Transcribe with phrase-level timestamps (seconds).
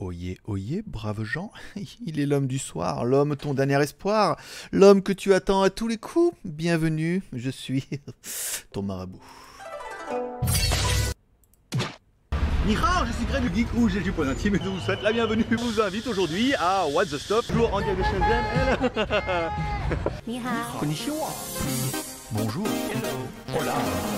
[0.00, 1.50] Oyez, oyez, braves gens,
[2.06, 4.36] il est l'homme du soir, l'homme ton dernier espoir,
[4.70, 6.36] l'homme que tu attends à tous les coups.
[6.44, 7.84] Bienvenue, je suis
[8.72, 9.20] ton marabout.
[12.64, 15.02] Nihao, je suis Greg le Geek ou j'ai du point intime et je vous souhaite
[15.02, 15.44] la bienvenue.
[15.50, 19.50] Je vous invite aujourd'hui à What the Stop, toujours en direct de Shenzhen.
[20.24, 21.30] 你好，Konnichiwa.
[22.30, 22.68] Bonjour.
[23.52, 24.17] Hola.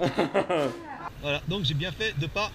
[1.22, 2.50] voilà, donc j'ai bien fait de pas.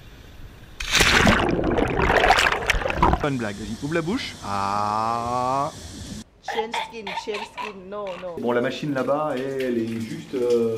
[3.21, 4.35] Pas une blague, vas-y, ouvre la bouche.
[4.45, 5.71] Ah.
[6.43, 8.35] Chain skin, chain skin, no, no.
[8.39, 10.35] Bon la machine là-bas elle est juste...
[10.35, 10.77] euh,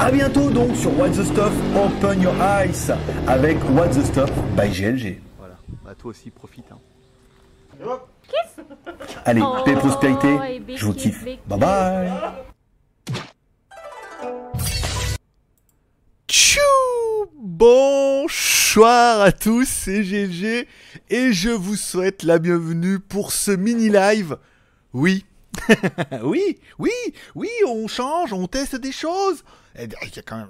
[0.00, 2.92] A bientôt donc sur What the Stuff Open Your Eyes
[3.26, 5.20] avec What the Stuff by GLG.
[5.38, 6.64] Voilà, bah toi aussi profite.
[6.72, 6.78] Hein.
[9.24, 11.24] Allez, Oh, paix et prospérité, je vous kiffe.
[11.46, 12.10] Bye bye
[16.28, 16.60] Tchou
[17.36, 20.66] Bonsoir à tous, c'est GG
[21.10, 24.36] et je vous souhaite la bienvenue pour ce mini live.
[24.94, 25.24] Oui,
[26.22, 26.90] oui, oui,
[27.34, 29.44] oui, on change, on teste des choses.
[29.78, 30.48] Et Il y a quand même,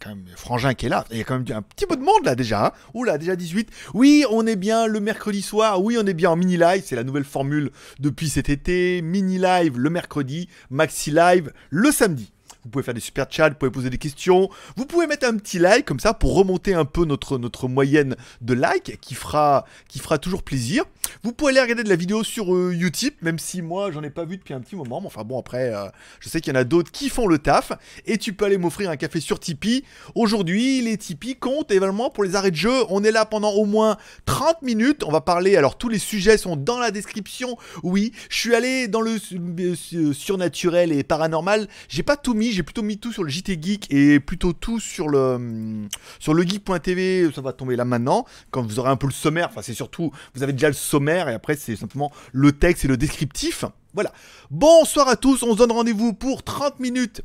[0.00, 1.04] quand même Frangin qui est là.
[1.10, 2.66] Il y a quand même un petit peu de monde là déjà.
[2.66, 2.72] Hein.
[2.92, 3.70] Oula, déjà 18.
[3.94, 5.82] Oui, on est bien le mercredi soir.
[5.82, 6.82] Oui, on est bien en mini live.
[6.84, 7.70] C'est la nouvelle formule
[8.00, 9.00] depuis cet été.
[9.02, 12.32] Mini live le mercredi, maxi live le samedi.
[12.64, 14.48] Vous pouvez faire des super chats, vous pouvez poser des questions.
[14.76, 18.16] Vous pouvez mettre un petit like comme ça pour remonter un peu notre, notre moyenne
[18.40, 20.84] de likes qui fera, qui fera toujours plaisir.
[21.22, 24.10] Vous pouvez aller regarder de la vidéo sur euh, Utip, même si moi j'en ai
[24.10, 25.00] pas vu depuis un petit moment.
[25.00, 25.86] Mais enfin bon, après, euh,
[26.20, 27.72] je sais qu'il y en a d'autres qui font le taf.
[28.06, 29.84] Et tu peux aller m'offrir un café sur Tipeee.
[30.14, 32.74] Aujourd'hui, les Tipeee comptent également pour les arrêts de jeu.
[32.88, 35.04] On est là pendant au moins 30 minutes.
[35.06, 37.56] On va parler, alors tous les sujets sont dans la description.
[37.82, 39.16] Oui, je suis allé dans le
[39.60, 41.68] euh, surnaturel et paranormal.
[41.88, 44.80] J'ai pas tout mis, j'ai plutôt mis tout sur le JT Geek et plutôt tout
[44.80, 45.88] sur le hum,
[46.18, 47.30] sur le geek.tv.
[47.34, 48.24] Ça va tomber là maintenant.
[48.50, 50.93] Quand vous aurez un peu le sommaire, enfin c'est surtout, vous avez déjà le sommaire
[51.02, 53.64] et après c'est simplement le texte et le descriptif.
[53.94, 54.12] Voilà.
[54.50, 57.22] Bonsoir à tous, on se donne rendez-vous pour 30 minutes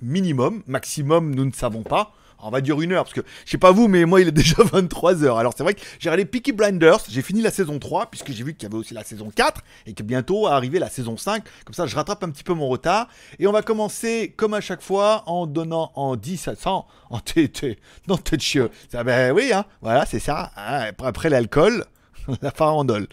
[0.00, 2.12] minimum, maximum, nous ne savons pas.
[2.44, 4.32] On va dire une heure, parce que je sais pas vous, mais moi il est
[4.32, 5.38] déjà 23h.
[5.38, 8.42] Alors c'est vrai que j'ai regardé Peaky Blinders, j'ai fini la saison 3, puisque j'ai
[8.42, 11.44] vu qu'il y avait aussi la saison 4, et que bientôt arriver la saison 5.
[11.64, 13.06] Comme ça je rattrape un petit peu mon retard.
[13.38, 17.20] Et on va commencer, comme à chaque fois, en donnant en 10 à 100, en
[17.20, 17.78] tété,
[18.08, 18.70] non tête chieux.
[18.92, 20.50] Ben oui, hein, voilà, c'est ça.
[20.56, 20.90] hein.
[20.98, 21.84] Après l'alcool,
[22.42, 23.06] la farandole.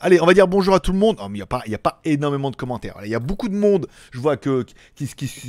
[0.00, 1.16] Allez, on va dire bonjour à tout le monde.
[1.20, 2.96] Oh, il n'y a, pas- énormément de commentaires.
[3.04, 3.86] Il y a beaucoup de monde.
[4.12, 4.66] Je vois que,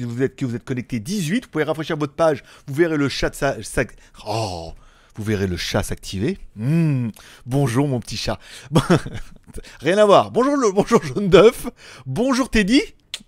[0.01, 1.45] vous êtes, vous êtes connecté 18.
[1.45, 2.43] Vous pouvez rafraîchir votre page.
[2.67, 3.31] Vous verrez le chat
[4.25, 4.73] Oh
[5.15, 6.37] Vous verrez le chat s'activer.
[6.55, 7.09] Hmm.
[7.45, 8.39] Bonjour mon petit chat.
[9.81, 10.31] Rien à voir.
[10.31, 11.67] Bonjour, le, bonjour jaune d'œuf.
[12.05, 12.81] Bonjour Teddy.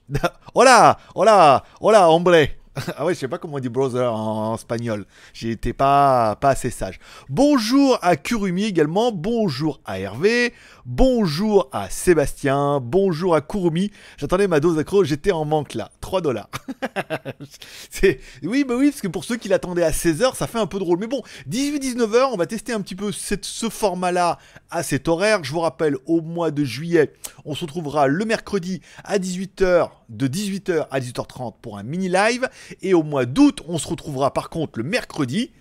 [0.54, 2.59] Hola, hola, hola, hombre.
[2.98, 5.06] Ah ouais, je sais pas comment on dit brother en, espagnol.
[5.42, 7.00] Été pas, pas assez sage.
[7.30, 9.12] Bonjour à Kurumi également.
[9.12, 10.54] Bonjour à Hervé.
[10.92, 12.80] Bonjour à Sébastien.
[12.80, 13.92] Bonjour à Kurumi.
[14.18, 15.04] J'attendais ma dose accro.
[15.04, 15.92] J'étais en manque là.
[16.02, 16.50] 3 dollars.
[18.44, 20.80] Oui, bah oui, parce que pour ceux qui l'attendaient à 16h, ça fait un peu
[20.80, 20.98] drôle.
[20.98, 24.40] Mais bon, 18-19h, on va tester un petit peu ce format-là
[24.72, 25.44] à cet horaire.
[25.44, 27.14] Je vous rappelle, au mois de juillet,
[27.46, 32.50] on se retrouvera le mercredi à 18h, de 18h à 18h30 pour un mini live.
[32.82, 35.52] Et au mois d'août, on se retrouvera par contre le mercredi.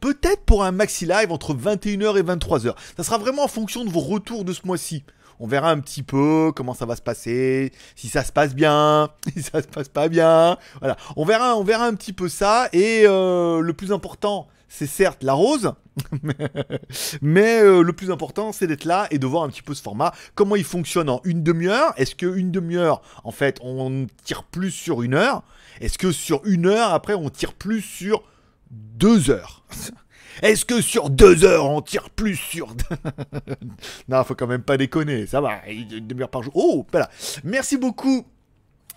[0.00, 2.74] Peut-être pour un maxi live entre 21h et 23h.
[2.96, 5.04] Ça sera vraiment en fonction de vos retours de ce mois-ci.
[5.38, 9.10] On verra un petit peu comment ça va se passer, si ça se passe bien,
[9.36, 10.56] si ça se passe pas bien.
[10.80, 12.68] Voilà, on verra, on verra un petit peu ça.
[12.72, 15.72] Et euh, le plus important, c'est certes la rose.
[17.22, 19.82] Mais euh, le plus important, c'est d'être là et de voir un petit peu ce
[19.82, 20.12] format.
[20.34, 21.92] Comment il fonctionne en une demi-heure?
[21.96, 25.42] Est-ce que une demi-heure, en fait, on tire plus sur une heure?
[25.80, 28.22] Est-ce que sur une heure, après, on tire plus sur
[28.70, 29.64] deux heures
[30.42, 32.74] Est-ce que sur deux heures, on tire plus sur...
[34.08, 36.52] non, faut quand même pas déconner, ça va, une demi-heure par jour.
[36.54, 37.10] Oh, voilà.
[37.44, 38.26] Merci beaucoup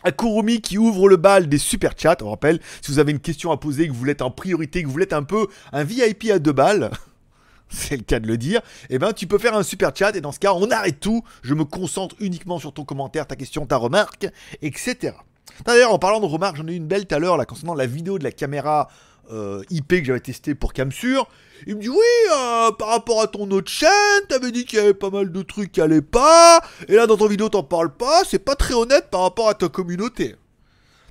[0.04, 2.18] à Kurumi qui ouvre le bal des super chats.
[2.22, 4.88] On rappelle, si vous avez une question à poser, que vous être en priorité, que
[4.88, 6.92] vous être un peu un VIP à deux balles,
[7.70, 10.22] c'est le cas de le dire, eh ben tu peux faire un super chat et
[10.22, 11.24] dans ce cas, on arrête tout.
[11.42, 14.28] Je me concentre uniquement sur ton commentaire, ta question, ta remarque,
[14.62, 15.14] etc.
[15.66, 17.76] D'ailleurs, en parlant de remarques, j'en ai eu une belle tout à l'heure là concernant
[17.76, 18.88] la vidéo de la caméra
[19.32, 21.28] euh, IP que j'avais testé pour Camsur.
[21.68, 23.90] Il me dit oui, euh, par rapport à ton autre chaîne,
[24.28, 27.18] t'avais dit qu'il y avait pas mal de trucs qui allaient pas, et là dans
[27.18, 30.36] ton vidéo t'en parles pas, c'est pas très honnête par rapport à ta communauté.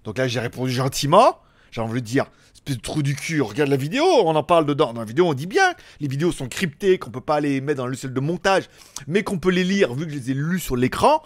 [0.05, 1.39] Donc là j'ai répondu gentiment,
[1.71, 4.65] j'ai envie de dire, espèce de trou du cul, regarde la vidéo, on en parle
[4.65, 4.93] dedans.
[4.93, 7.79] Dans la vidéo on dit bien, les vidéos sont cryptées, qu'on peut pas les mettre
[7.79, 8.65] dans le logiciel de montage,
[9.07, 11.23] mais qu'on peut les lire vu que je les ai lus sur l'écran.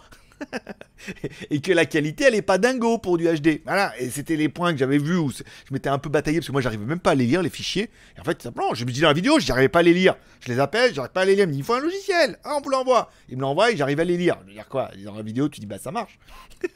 [1.50, 3.61] et que la qualité elle est pas dingo pour du HD.
[3.65, 6.47] Voilà, et c'était les points que j'avais vus où je m'étais un peu bataillé parce
[6.47, 7.91] que moi j'arrivais même pas à les lire les fichiers.
[8.17, 10.17] Et en fait, simplement, je me dis dans la vidéo, j'arrivais pas à les lire.
[10.41, 11.44] Je les appelle, j'arrive pas à les lire.
[11.44, 12.39] Il me dit, il faut un logiciel.
[12.44, 13.11] Ah, on vous l'envoie.
[13.29, 14.37] Il me l'envoie et j'arrive à les lire.
[14.43, 14.91] Je veux dire quoi?
[15.05, 16.19] Dans la vidéo, tu dis, bah ça marche.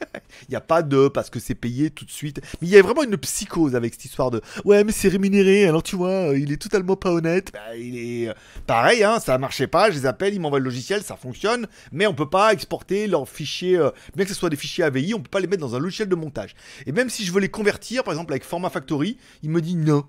[0.47, 2.41] Il n'y a pas de parce que c'est payé tout de suite.
[2.61, 5.65] Mais il y a vraiment une psychose avec cette histoire de ouais, mais c'est rémunéré.
[5.65, 7.51] Alors tu vois, il est totalement pas honnête.
[7.53, 8.33] Bah, il est euh,
[8.65, 9.89] pareil, hein, ça marchait pas.
[9.89, 11.67] Je les appelle, ils m'envoient le logiciel, ça fonctionne.
[11.91, 15.13] Mais on peut pas exporter leurs fichiers, euh, bien que ce soit des fichiers AVI,
[15.13, 16.55] on peut pas les mettre dans un logiciel de montage.
[16.85, 19.75] Et même si je veux les convertir, par exemple avec Format Factory, il me dit
[19.75, 20.05] non.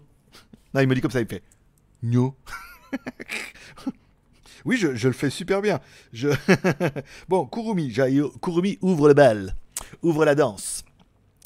[0.74, 1.42] Non, il me dit comme ça, il fait
[2.02, 2.36] no.
[4.64, 5.80] Oui, je, le fais super bien.
[6.12, 6.28] Je...
[7.28, 7.94] bon, Kurumi,
[8.42, 9.54] Kurumi ouvre le bal,
[10.02, 10.84] ouvre la danse.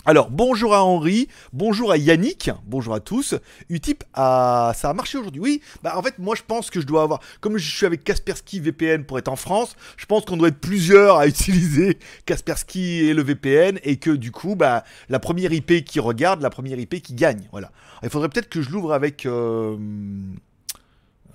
[0.05, 3.37] Alors, bonjour à Henri, bonjour à Yannick, bonjour à tous.
[3.71, 4.73] Utip, a...
[4.75, 5.41] ça a marché aujourd'hui.
[5.41, 8.03] Oui, bah en fait, moi je pense que je dois avoir, comme je suis avec
[8.03, 13.05] Kaspersky VPN pour être en France, je pense qu'on doit être plusieurs à utiliser Kaspersky
[13.05, 16.81] et le VPN et que du coup, bah la première IP qui regarde, la première
[16.81, 17.49] IP qui gagne.
[17.53, 17.71] Voilà.
[18.03, 19.25] Il faudrait peut-être que je l'ouvre avec.
[19.25, 19.77] euh,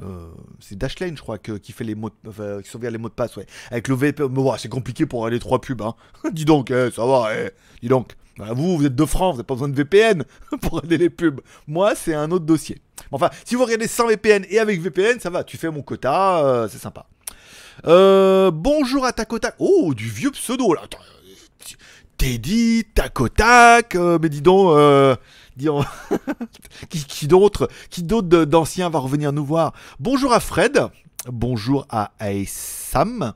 [0.04, 0.28] euh,
[0.60, 3.46] c'est Dashlane, je crois, qui fait les mots, qui sauvegarde les mots de passe, ouais.
[3.72, 5.96] Avec le VPN, mais ouais, c'est compliqué pour aller trois pubs, hein.
[6.34, 8.14] dis donc, eh, ça va, eh, dis donc.
[8.38, 10.24] Bah, vous, vous êtes de France, vous n'avez pas besoin de VPN
[10.62, 11.42] pour aller les pubs.
[11.68, 12.80] Moi, c'est un autre dossier.
[13.12, 16.46] Enfin, si vous regardez sans VPN et avec VPN, ça va, tu fais mon quota,
[16.46, 17.08] euh, c'est sympa.
[17.86, 19.56] Euh, bonjour à Tacotac.
[19.60, 20.82] Oh, du vieux pseudo, là.
[22.18, 25.16] Teddy, Tacotac, mais dis donc, euh,
[26.90, 29.74] qui, d'autre, qui d'anciens va revenir nous voir?
[30.00, 30.80] Bonjour à Fred,
[31.28, 33.34] bonjour à Aesam,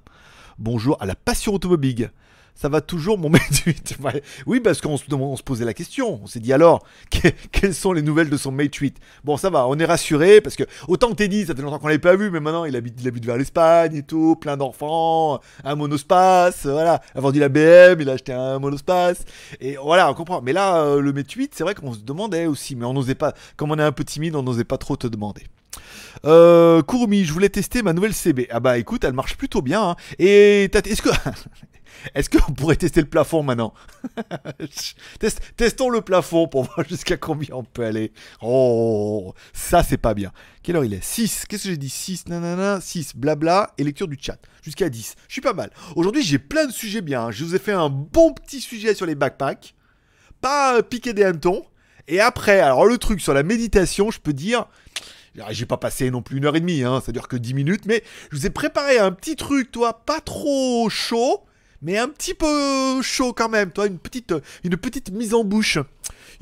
[0.57, 2.11] bonjour à la passion automobile.
[2.55, 4.21] Ça va toujours mon Mate 8 Ouais.
[4.45, 6.19] Oui, parce qu'on se, on se posait la question.
[6.23, 9.49] On s'est dit alors, que- quelles sont les nouvelles de son Mate 8 Bon, ça
[9.49, 12.15] va, on est rassuré parce que autant que Teddy, ça fait longtemps qu'on l'avait pas
[12.15, 16.65] vu, mais maintenant il habite, il habite vers l'Espagne et tout, plein d'enfants, un monospace,
[16.65, 17.01] voilà.
[17.15, 19.25] A vendu la BM, il a acheté un monospace.
[19.59, 20.41] Et voilà, on comprend.
[20.41, 23.15] Mais là, euh, le Mate 8, c'est vrai qu'on se demandait aussi, mais on n'osait
[23.15, 23.33] pas.
[23.57, 25.43] Comme on est un peu timide, on n'osait pas trop te demander.
[26.25, 28.47] Euh, Kurumi, je voulais tester ma nouvelle CB.
[28.51, 29.81] Ah bah écoute, elle marche plutôt bien.
[29.91, 29.95] hein.
[30.19, 31.09] Et est-ce que
[32.15, 33.73] est-ce qu'on pourrait tester le plafond maintenant?
[35.19, 38.11] Test- Testons le plafond pour voir jusqu'à combien on peut aller.
[38.41, 40.31] Oh, ça c'est pas bien.
[40.63, 41.03] Quelle heure il est?
[41.03, 41.45] 6.
[41.47, 41.89] Qu'est-ce que j'ai dit?
[41.89, 44.37] 6, nanana, 6, blabla, et lecture du chat.
[44.61, 45.15] Jusqu'à 10.
[45.27, 45.71] Je suis pas mal.
[45.95, 47.25] Aujourd'hui, j'ai plein de sujets bien.
[47.25, 47.31] hein.
[47.31, 49.73] Je vous ai fait un bon petit sujet sur les backpacks.
[50.39, 51.63] Pas euh, piquer des hannetons.
[52.07, 54.65] Et après, alors le truc sur la méditation, je peux dire,
[55.51, 57.85] j'ai pas passé non plus une heure et demie, hein, ça dure que 10 minutes,
[57.85, 61.41] mais je vous ai préparé un petit truc, toi, pas trop chaud,
[61.81, 64.33] mais un petit peu chaud quand même, toi, une petite,
[64.63, 65.79] une petite mise en bouche,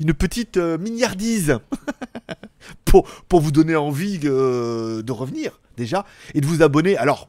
[0.00, 1.58] une petite euh, mignardise,
[2.84, 6.04] pour, pour vous donner envie euh, de revenir, déjà,
[6.34, 6.96] et de vous abonner.
[6.96, 7.28] Alors,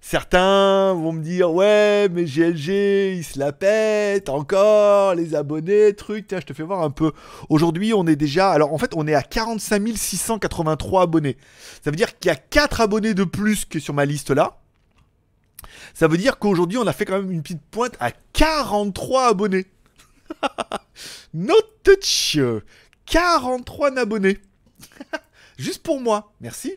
[0.00, 6.26] Certains vont me dire ouais mais GLG il se la pète encore les abonnés truc
[6.26, 7.12] tiens je te fais voir un peu.
[7.50, 11.36] Aujourd'hui on est déjà alors en fait on est à 45 683 abonnés.
[11.84, 14.60] Ça veut dire qu'il y a 4 abonnés de plus que sur ma liste là.
[15.92, 19.66] Ça veut dire qu'aujourd'hui on a fait quand même une petite pointe à 43 abonnés.
[21.34, 21.54] Not
[21.84, 22.38] touch.
[23.04, 24.38] 43 abonnés.
[25.58, 26.32] Juste pour moi.
[26.40, 26.76] Merci.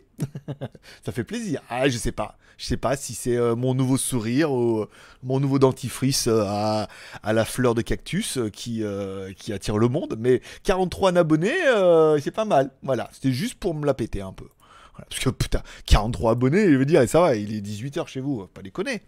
[1.06, 1.62] Ça fait plaisir.
[1.70, 2.38] Ah, je sais pas.
[2.63, 4.89] Je sais pas si c'est euh, mon nouveau sourire ou euh,
[5.22, 8.86] mon nouveau dentifrice euh, à, la fleur de cactus qui,
[9.51, 10.15] attire le monde.
[10.17, 11.58] Mais 43 abonnés,
[12.22, 12.72] c'est pas mal.
[12.82, 14.48] Voilà, c'était juste pour me la péter un peu.
[15.10, 18.48] Parce que putain, 43 abonnés, je veux dire, ça va, il est 18h chez vous,
[18.48, 19.01] pas déconner.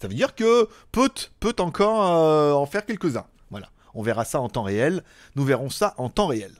[0.00, 3.26] Ça veut dire que peut, peut encore en faire quelques-uns.
[3.50, 3.68] Voilà.
[3.92, 5.02] On verra ça en temps réel.
[5.36, 6.52] Nous verrons ça en temps réel.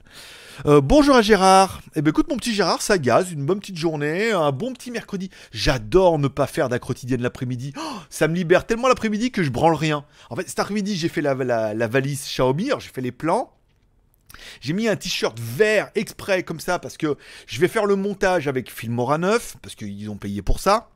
[0.65, 1.81] Euh, bonjour à Gérard.
[1.95, 4.91] Eh ben écoute mon petit Gérard, ça gaz, une bonne petite journée, un bon petit
[4.91, 5.29] mercredi.
[5.51, 7.73] J'adore ne pas faire quotidienne l'après-midi.
[7.77, 10.05] Oh, ça me libère tellement l'après-midi que je branle rien.
[10.29, 13.51] En fait, cet après-midi, j'ai fait la, valise Xiaomi, j'ai fait les plans.
[14.61, 18.47] J'ai mis un t-shirt vert exprès comme ça parce que je vais faire le montage
[18.47, 20.89] avec Filmora 9 parce qu'ils ont payé pour ça.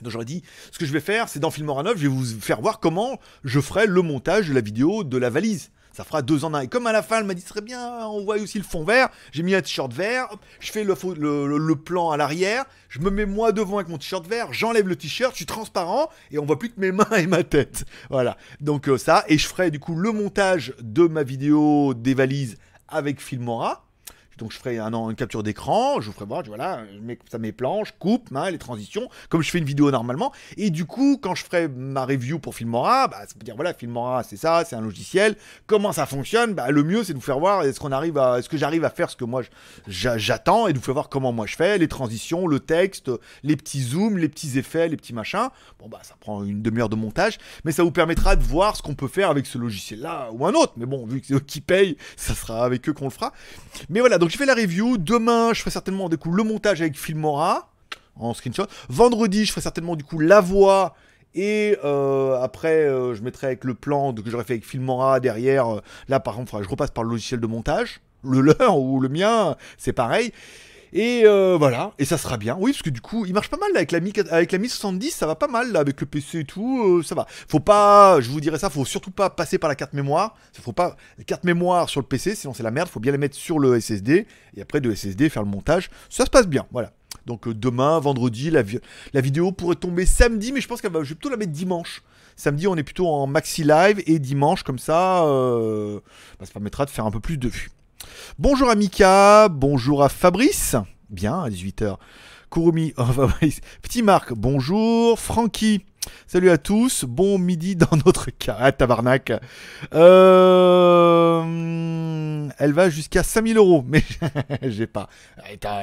[0.00, 2.24] Donc j'aurais dit, ce que je vais faire, c'est dans Filmora 9, je vais vous
[2.40, 5.70] faire voir comment je ferai le montage de la vidéo de la valise.
[5.92, 6.60] Ça fera deux en un.
[6.60, 8.64] Et comme à la fin, elle m'a dit, ce serait bien, on voit aussi le
[8.64, 10.28] fond vert, j'ai mis un t-shirt vert,
[10.60, 14.52] je fais le plan à l'arrière, je me mets moi devant avec mon t-shirt vert,
[14.52, 17.42] j'enlève le t-shirt, je suis transparent, et on voit plus que mes mains et ma
[17.42, 17.84] tête.
[18.10, 18.36] Voilà.
[18.60, 22.58] Donc euh, ça, et je ferai du coup le montage de ma vidéo des valises
[22.88, 23.86] avec Filmora.
[24.42, 27.38] Donc je ferai un, une capture d'écran, je vous ferai voir, voilà, je mets ça
[27.38, 30.32] mes plans, je coupe hein, les transitions, comme je fais une vidéo normalement.
[30.56, 33.72] Et du coup, quand je ferai ma review pour Filmora, bah, ça veut dire voilà,
[33.72, 35.36] Filmora, c'est ça, c'est un logiciel.
[35.68, 36.54] Comment ça fonctionne?
[36.54, 38.84] Bah, Le mieux, c'est de vous faire voir est-ce qu'on arrive à, est-ce que j'arrive
[38.84, 39.42] à faire ce que moi
[39.86, 43.12] j'attends et de vous faire voir comment moi je fais, les transitions, le texte,
[43.44, 45.50] les petits zooms, les petits effets, les petits machins.
[45.78, 48.82] Bon bah ça prend une demi-heure de montage, mais ça vous permettra de voir ce
[48.82, 50.72] qu'on peut faire avec ce logiciel-là ou un autre.
[50.78, 53.32] Mais bon, vu que c'est eux qui payent, ça sera avec eux qu'on le fera.
[53.88, 54.96] Mais voilà, donc j'ai fait la review.
[54.96, 57.68] Demain, je ferai certainement du coup le montage avec Filmora
[58.16, 58.66] en screenshot.
[58.88, 60.94] Vendredi, je ferai certainement du coup la voix.
[61.34, 65.68] Et euh, après, euh, je mettrai avec le plan que j'aurais fait avec Filmora derrière.
[65.68, 68.00] euh, là, par contre, je repasse par le logiciel de montage.
[68.24, 70.32] Le leur ou le mien, c'est pareil.
[70.94, 72.54] Et euh, voilà, et ça sera bien.
[72.60, 74.58] Oui, parce que du coup, il marche pas mal là, avec la Mi, avec la
[74.58, 77.26] Mi 70, ça va pas mal là, avec le PC et tout, euh, ça va.
[77.48, 80.34] Faut pas, je vous dirais ça, faut surtout pas passer par la carte mémoire.
[80.60, 82.88] Faut pas la carte mémoire sur le PC, sinon c'est la merde.
[82.88, 85.88] Faut bien la mettre sur le SSD et après de SSD faire le montage.
[86.10, 86.92] Ça se passe bien, voilà.
[87.24, 88.80] Donc euh, demain, vendredi, la, vi-
[89.14, 91.52] la vidéo pourrait tomber samedi, mais je pense qu'elle va, je vais plutôt la mettre
[91.52, 92.02] dimanche.
[92.36, 96.90] Samedi, on est plutôt en maxi live et dimanche, comme ça, bah, ça permettra de
[96.90, 97.70] faire un peu plus de vues.
[98.38, 100.76] Bonjour à Mika, bonjour à Fabrice,
[101.10, 101.96] bien à 18h.
[102.50, 103.60] Kurumi, oh, Fabrice.
[103.80, 105.18] Petit Marc, bonjour.
[105.18, 105.84] Francky,
[106.26, 108.56] salut à tous, bon midi dans notre cas.
[108.58, 109.32] Ah, tabarnak.
[109.94, 111.42] Euh,
[112.58, 114.02] Elle va jusqu'à 5000 euros, mais
[114.62, 115.08] j'ai pas.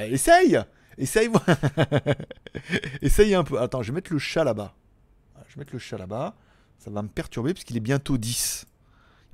[0.10, 0.60] Essaye
[0.98, 1.30] Essaye,
[3.02, 3.60] Essaye un peu.
[3.60, 4.74] Attends, je vais mettre le chat là-bas.
[5.48, 6.36] Je vais mettre le chat là-bas.
[6.78, 8.66] Ça va me perturber parce qu'il est bientôt 10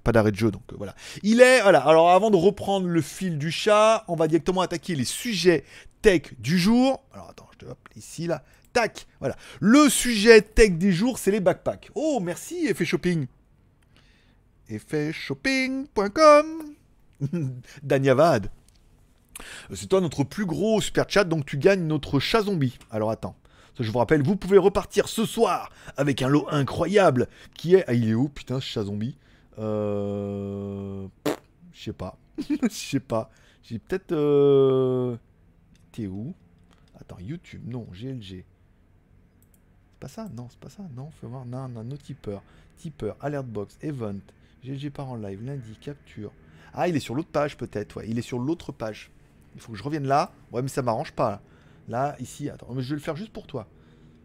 [0.05, 0.95] pas d'arrêt de jeu, donc euh, voilà.
[1.24, 4.95] Il est, voilà, alors avant de reprendre le fil du chat, on va directement attaquer
[4.95, 5.65] les sujets
[6.01, 7.03] tech du jour.
[7.12, 9.35] Alors attends, je te hop, ici, là, tac, voilà.
[9.59, 11.89] Le sujet tech du jour, c'est les backpacks.
[11.95, 13.25] Oh, merci, Effet Shopping.
[14.69, 16.45] Effetshopping.com
[17.83, 18.51] Danyavad.
[19.74, 22.77] C'est toi notre plus gros super chat, donc tu gagnes notre chat zombie.
[22.91, 23.35] Alors attends.
[23.77, 27.83] Je vous rappelle, vous pouvez repartir ce soir avec un lot incroyable qui est.
[27.88, 29.17] Ah, il est où, putain, ce chat zombie?
[29.59, 31.07] Euh...
[31.71, 32.17] Je sais pas.
[32.38, 33.29] Je sais pas.
[33.63, 34.12] J'ai peut-être.
[34.12, 35.17] Euh...
[35.91, 36.33] T'es où?
[37.00, 38.43] Attends, YouTube, non, GLG.
[39.91, 40.29] C'est pas ça?
[40.35, 40.83] Non, c'est pas ça.
[40.95, 41.45] Non, faut voir.
[41.45, 42.39] Non, non, no tipper.
[42.77, 44.19] Tipper, Alertbox, Event,
[44.63, 46.31] GLG part en live, lundi, capture.
[46.74, 48.09] Ah, il est sur l'autre page peut-être, ouais.
[48.09, 49.12] Il est sur l'autre page.
[49.55, 50.31] Il faut que je revienne là.
[50.51, 51.29] Ouais, mais ça m'arrange pas.
[51.31, 51.41] Là.
[51.88, 53.67] Là, ici, attends, mais je vais le faire juste pour toi.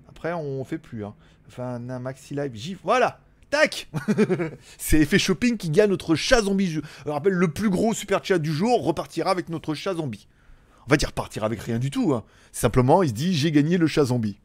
[0.08, 1.04] Après, on fait plus.
[1.04, 1.14] Hein.
[1.46, 2.52] Enfin, un maxi live.
[2.54, 2.75] J'y...
[2.75, 3.20] Voilà
[3.50, 3.88] Tac
[4.78, 6.71] C'est Effet Shopping qui gagne notre chat zombie.
[6.71, 6.80] Je
[7.11, 10.28] rappelle, le plus gros super chat du jour repartira avec notre chat zombie.
[10.87, 12.14] En fait, il repartira avec rien du tout.
[12.14, 12.25] hein.
[12.52, 14.38] Simplement, il se dit j'ai gagné le chat zombie.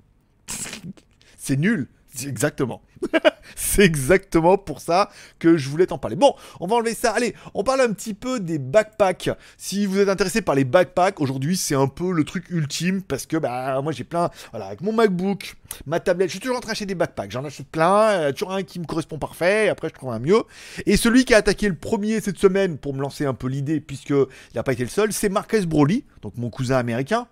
[1.37, 1.87] C'est nul.
[2.23, 2.81] Exactement.
[3.55, 6.15] C'est exactement pour ça que je voulais t'en parler.
[6.15, 7.11] Bon, on va enlever ça.
[7.11, 9.29] Allez, on parle un petit peu des backpacks.
[9.57, 13.25] Si vous êtes intéressé par les backpacks, aujourd'hui c'est un peu le truc ultime parce
[13.25, 15.55] que bah moi j'ai plein, voilà, avec mon MacBook,
[15.85, 17.31] ma tablette, je suis toujours en train d'acheter des backpacks.
[17.31, 19.69] J'en achète plein, toujours un qui me correspond parfait.
[19.69, 20.43] Après je trouve un mieux.
[20.85, 23.79] Et celui qui a attaqué le premier cette semaine pour me lancer un peu l'idée,
[23.79, 27.27] puisque il n'a pas été le seul, c'est Marcus Broly, donc mon cousin américain,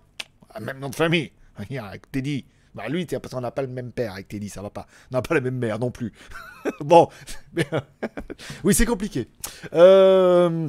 [0.50, 1.32] Ah, même nom de famille.
[2.12, 2.44] Teddy.
[2.74, 4.86] Bah lui, parce qu'on n'a pas le même père avec Teddy, ça va pas.
[5.12, 6.12] On n'a pas la même mère non plus.
[6.80, 7.08] bon,
[8.64, 9.28] oui, c'est compliqué.
[9.74, 10.68] Euh,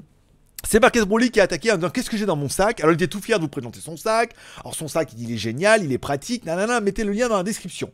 [0.63, 2.79] C'est Marcus Broly qui a attaqué en disant qu'est-ce que j'ai dans mon sac?
[2.79, 4.35] Alors il était tout fier de vous présenter son sac.
[4.61, 6.45] Alors son sac, il est génial, il est pratique.
[6.45, 7.91] Nanana, mettez le lien dans la description.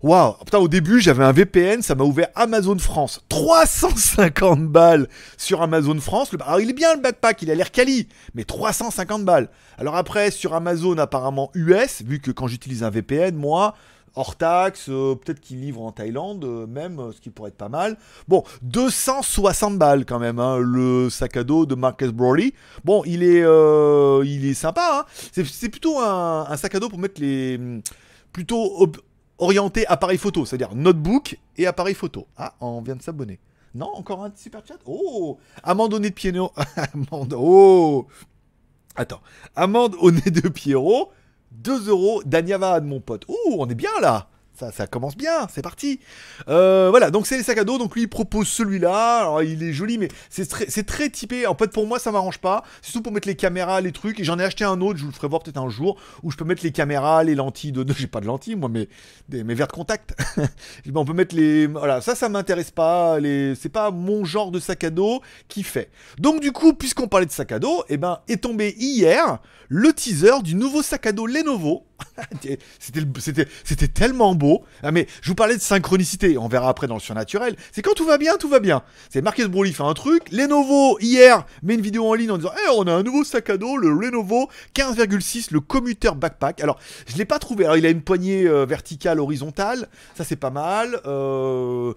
[0.00, 3.20] Waouh, putain, au début j'avais un VPN, ça m'a ouvert Amazon France.
[3.28, 6.30] 350 balles sur Amazon France.
[6.40, 9.48] Alors il est bien le backpack, il a l'air quali, mais 350 balles.
[9.76, 13.74] Alors après sur Amazon apparemment US, vu que quand j'utilise un VPN, moi,
[14.14, 17.56] hors taxe, euh, peut-être qu'il livre en Thaïlande, euh, même, euh, ce qui pourrait être
[17.56, 17.96] pas mal.
[18.28, 22.54] Bon, 260 balles quand même, hein, le sac à dos de Marcus Broly.
[22.84, 25.30] Bon, il est, il est sympa, hein.
[25.32, 27.58] c'est, plutôt un, sac à dos pour mettre les...
[28.30, 28.86] Plutôt
[29.38, 32.26] orienté appareil photo, c'est-à-dire notebook et appareil photo.
[32.36, 33.38] Ah, on vient de s'abonner.
[33.74, 34.78] Non, encore un super chat?
[34.86, 36.52] Oh Amande au nez de Pierrot.
[36.94, 37.34] Amande.
[37.36, 38.06] Oh
[38.96, 39.20] Attends.
[39.54, 41.12] Amande au nez de Pierrot.
[41.52, 42.22] 2 euros.
[42.24, 43.24] Danyava de mon pote.
[43.28, 44.28] Oh, on est bien là
[44.58, 46.00] ça, commence bien, c'est parti.
[46.48, 47.78] Euh, voilà, donc c'est les sacs à dos.
[47.78, 49.20] Donc lui, il propose celui-là.
[49.20, 51.46] Alors il est joli, mais c'est très, très typé.
[51.46, 52.64] En fait, pour moi, ça m'arrange pas.
[52.82, 54.20] C'est surtout pour mettre les caméras, les trucs.
[54.20, 54.98] Et j'en ai acheté un autre.
[54.98, 57.34] Je vous le ferai voir peut-être un jour où je peux mettre les caméras, les
[57.34, 57.84] lentilles de.
[57.98, 58.88] J'ai pas de lentilles, moi, mais
[59.28, 60.14] des, mes verres de contact.
[60.94, 61.66] on peut mettre les.
[61.66, 63.20] Voilà, ça, ça m'intéresse pas.
[63.20, 63.54] Les...
[63.54, 65.90] C'est pas mon genre de sac à dos qui fait.
[66.18, 69.38] Donc du coup, puisqu'on parlait de sac à dos, eh ben, est tombé hier
[69.68, 71.87] le teaser du nouveau sac à dos Lenovo.
[72.78, 74.64] C'était, tellement beau.
[74.82, 77.56] Ah, mais je vous parlais de synchronicité, on verra après dans le surnaturel.
[77.72, 78.82] C'est quand tout va bien, tout va bien.
[79.10, 80.30] C'est Marcus Broly fait un truc.
[80.30, 83.50] Lenovo, hier, met une vidéo en ligne en disant Eh, on a un nouveau sac
[83.50, 86.60] à dos, le Lenovo 15,6, le commuter backpack.
[86.60, 87.64] Alors, je l'ai pas trouvé.
[87.64, 89.88] Alors, il a une poignée euh, verticale, horizontale.
[90.16, 91.00] Ça, c'est pas mal.
[91.06, 91.92] Euh.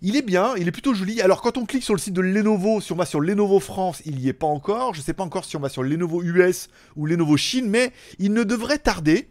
[0.00, 1.20] Il est bien, il est plutôt joli.
[1.20, 4.00] Alors quand on clique sur le site de Lenovo, si on va sur Lenovo France,
[4.06, 4.94] il n'y est pas encore.
[4.94, 7.92] Je ne sais pas encore si on va sur Lenovo US ou Lenovo Chine, mais
[8.20, 9.28] il ne devrait tarder.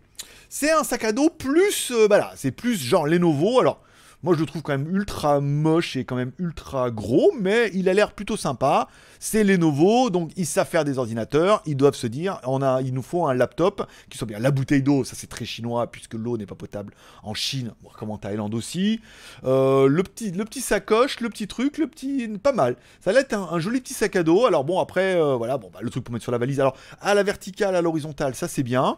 [0.49, 3.61] C'est un sac à dos plus, euh, voilà, c'est plus genre Lenovo.
[3.61, 3.81] Alors
[4.27, 7.87] moi, je le trouve quand même ultra moche et quand même ultra gros, mais il
[7.87, 8.89] a l'air plutôt sympa.
[9.21, 11.63] C'est Lenovo, donc ils savent faire des ordinateurs.
[11.65, 14.37] Ils doivent se dire, on a, il nous faut un laptop qui soit bien.
[14.39, 16.93] La bouteille d'eau, ça c'est très chinois puisque l'eau n'est pas potable
[17.23, 18.99] en Chine, comme en Thaïlande aussi.
[19.45, 22.75] Euh, le petit, sacoche, le petit truc, le petit, pas mal.
[22.99, 24.45] Ça va être un, joli petit sac à dos.
[24.45, 26.59] Alors bon, après, euh, voilà, bah, le truc pour mettre sur la valise.
[26.59, 28.97] Alors à la verticale, à l'horizontale, ça c'est bien.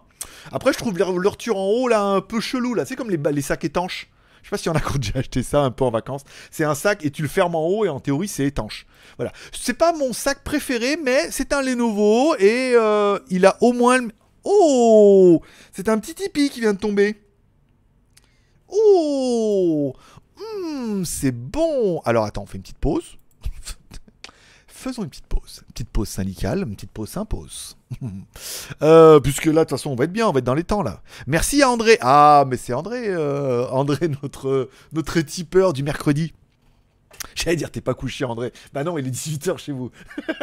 [0.52, 2.84] Après, je trouve l'ouverture en haut là un peu chelou là.
[2.86, 4.10] C'est comme les sacs étanches.
[4.42, 6.24] Je sais pas si en a déjà acheté ça un peu en vacances.
[6.52, 8.86] C'est un sac et tu le fermes en haut et en théorie c'est étanche.
[9.18, 9.32] Voilà.
[9.52, 14.00] C'est pas mon sac préféré, mais c'est un Lenovo et euh, il a au moins.
[14.00, 14.10] Le...
[14.44, 15.42] Oh
[15.72, 17.22] C'est un petit Tipeee qui vient de tomber.
[18.70, 19.94] Oh
[20.38, 23.19] hmm, C'est bon Alors attends, on fait une petite pause.
[24.80, 25.62] Faisons une petite pause.
[25.68, 27.76] Une petite pause syndicale, une petite pause s'impose.
[28.82, 30.64] Euh, puisque là, de toute façon, on va être bien, on va être dans les
[30.64, 31.02] temps là.
[31.28, 31.98] Merci à André.
[32.00, 36.34] Ah, mais c'est André, euh, André, notre, notre tipeur du mercredi.
[37.36, 38.54] J'allais dire, t'es pas couché, André.
[38.72, 39.92] Bah non, il est 18h chez vous.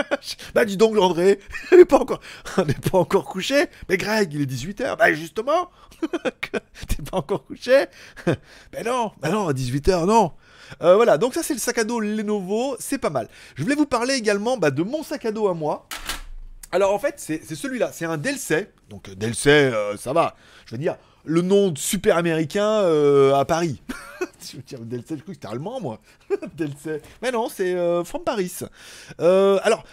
[0.55, 1.39] bah dis donc, André,
[1.73, 2.21] on n'est pas encore,
[2.57, 3.67] pas encore couché.
[3.89, 4.99] Mais Greg, il est 18h.
[4.99, 5.71] Bah justement,
[6.89, 7.87] t'es pas encore couché.
[8.27, 10.33] bah non, bah non, à 18h, non.
[10.83, 13.29] Euh, voilà, donc ça c'est le sac à dos Lenovo, c'est pas mal.
[13.55, 15.87] Je voulais vous parler également bah, de mon sac à dos à moi.
[16.73, 18.71] Alors en fait, c'est celui-là, c'est un Delsey.
[18.91, 20.35] Donc Delsey, euh, ça va.
[20.67, 23.81] Je veux dire, le nom de super américain euh, à Paris.
[24.53, 26.01] je veux dire, Delsey, je crois que c'était allemand, moi.
[26.57, 27.01] Delsey.
[27.23, 28.53] Mais non, c'est euh, from Paris.
[29.21, 29.85] Euh, alors,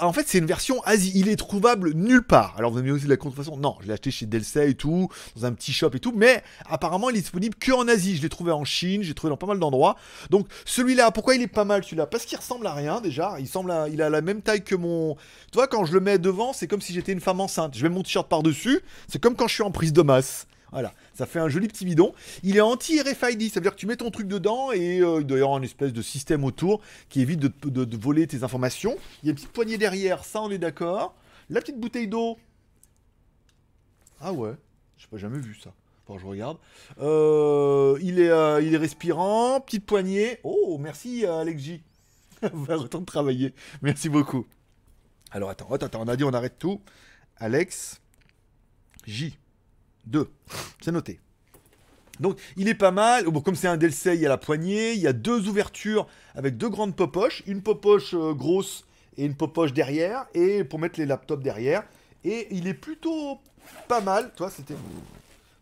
[0.00, 1.12] en fait, c'est une version Asie.
[1.14, 2.54] Il est trouvable nulle part.
[2.58, 5.46] Alors, vous avez aussi la contrefaçon Non, je l'ai acheté chez Delsey et tout, dans
[5.46, 6.12] un petit shop et tout.
[6.14, 8.16] Mais apparemment, il est disponible que en Asie.
[8.16, 9.96] Je l'ai trouvé en Chine, j'ai trouvé dans pas mal d'endroits.
[10.30, 12.06] Donc, celui-là, pourquoi il est pas mal celui-là?
[12.06, 13.36] Parce qu'il ressemble à rien déjà.
[13.38, 15.16] Il semble, il a la même taille que mon.
[15.50, 17.76] Tu vois, quand je le mets devant, c'est comme si j'étais une femme enceinte.
[17.76, 18.80] Je mets mon t-shirt par-dessus.
[19.08, 20.46] C'est comme quand je suis en prise de masse.
[20.70, 22.14] Voilà, ça fait un joli petit bidon.
[22.44, 25.26] Il est anti-RFID, ça veut dire que tu mets ton truc dedans et euh, il
[25.26, 28.96] doit y avoir une espèce de système autour qui évite de, voler tes informations.
[29.22, 31.16] Il y a une petite poignée derrière, ça on est d'accord.
[31.50, 32.38] La petite bouteille d'eau.
[34.20, 34.52] Ah ouais,
[34.96, 35.74] je pas jamais vu ça.
[36.06, 36.56] Bon, je regarde.
[37.00, 40.38] Euh, il, est, euh, il est respirant, petite poignée.
[40.44, 41.82] Oh, merci Alex J.
[42.42, 43.54] Va de travailler.
[43.82, 44.46] Merci beaucoup.
[45.32, 46.80] Alors attends, attends, on a dit on arrête tout.
[47.38, 48.00] Alex
[49.04, 49.36] J.
[50.08, 50.28] 2.
[50.80, 51.20] C'est noté.
[52.20, 53.24] Donc il est pas mal.
[53.42, 56.56] Comme c'est un DLC, il y a la poignée, il y a deux ouvertures avec
[56.56, 58.84] deux grandes popoches, une popoche euh, grosse
[59.16, 61.82] et une popoche derrière, et pour mettre les laptops derrière.
[62.24, 63.38] Et il est plutôt
[63.88, 64.32] pas mal.
[64.36, 64.74] Toi, c'était,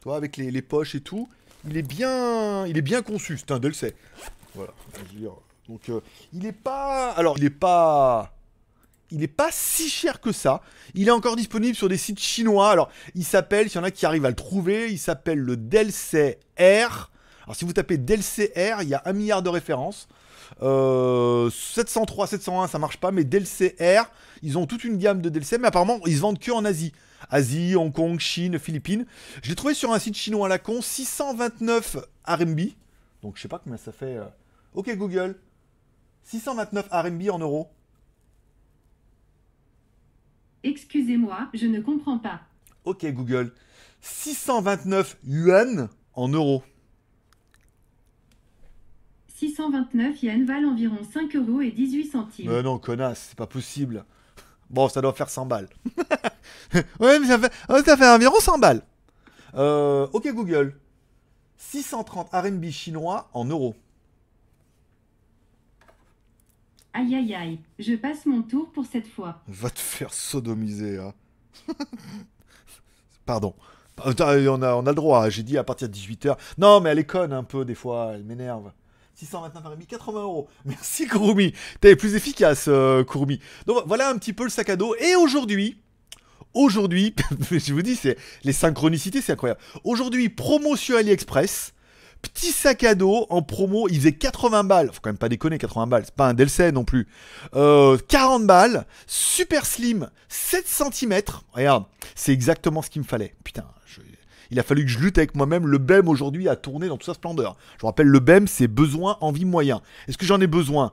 [0.01, 1.29] toi avec les, poches et tout,
[1.67, 3.39] il est bien, il est bien conçu.
[3.39, 3.95] C'est un DLC.
[4.55, 4.73] Voilà.
[5.69, 6.01] Donc euh,
[6.33, 8.36] il est pas, alors il est pas
[9.11, 10.63] il n'est pas si cher que ça.
[10.95, 12.71] Il est encore disponible sur des sites chinois.
[12.71, 15.57] Alors, il s'appelle, s'il y en a qui arrivent à le trouver, il s'appelle le
[15.57, 15.95] Delc
[16.59, 17.11] R.
[17.45, 18.25] Alors, si vous tapez Delc
[18.57, 20.09] R, il y a un milliard de références.
[20.59, 24.11] 703, euh, 701, ça marche pas, mais Delc R,
[24.43, 26.93] ils ont toute une gamme de DLC, mais apparemment, ils se vendent que en Asie.
[27.31, 29.07] Asie, Hong Kong, Chine, Philippines.
[29.43, 32.61] Je l'ai trouvé sur un site chinois à la con, 629 RMB.
[33.23, 34.17] Donc, je sais pas combien ça fait.
[34.17, 34.25] Euh.
[34.75, 35.37] Ok, Google.
[36.25, 37.71] 629 RMB en euros.
[40.67, 42.41] Excusez-moi, je ne comprends pas.
[42.85, 43.53] Ok Google.
[44.01, 46.65] 629 yuan en euros.
[49.29, 52.51] 629 yuan valent environ 5 euros et 18 centimes.
[52.51, 54.05] Mais non, connasse, c'est pas possible.
[54.69, 55.69] Bon, ça doit faire 100 balles.
[56.99, 57.53] ouais, mais ça fait,
[57.85, 58.83] ça fait environ 100 balles.
[59.55, 60.75] Euh, ok Google.
[61.59, 63.77] 630 RMB chinois en euros.
[66.99, 69.43] Aïe aïe aïe, je passe mon tour pour cette fois.
[69.49, 71.13] Va te faire sodomiser, hein.
[73.27, 73.55] Pardon.
[74.03, 75.29] Attends, on a, on a le droit, hein.
[75.29, 76.39] j'ai dit à partir de 18h.
[76.57, 78.73] Non, mais elle est conne un peu des fois, elle m'énerve.
[79.15, 80.49] 629 par 80 euros.
[80.65, 81.53] Merci Kurumi.
[81.83, 83.41] T'es plus efficace, euh, Kurumi.
[83.67, 84.95] Donc voilà un petit peu le sac à dos.
[84.95, 85.79] Et aujourd'hui,
[86.55, 87.15] aujourd'hui,
[87.51, 89.61] je vous dis, c'est les synchronicités, c'est incroyable.
[89.85, 91.75] Aujourd'hui, promo sur AliExpress.
[92.33, 94.91] Petit sac à dos en promo, il faisait 80 balles.
[94.93, 96.03] Faut quand même pas déconner, 80 balles.
[96.05, 97.07] C'est pas un Delcey non plus.
[97.55, 101.21] Euh, 40 balles, super slim, 7 cm.
[101.53, 101.85] Regarde,
[102.15, 103.35] c'est exactement ce qu'il me fallait.
[103.45, 103.65] Putain,
[104.51, 105.67] il a fallu que je lutte avec moi-même.
[105.67, 107.57] Le BEM aujourd'hui a tourné dans toute sa splendeur.
[107.77, 109.81] Je vous rappelle, le BEM, c'est besoin, envie, moyen.
[110.09, 110.93] Est-ce que j'en ai besoin?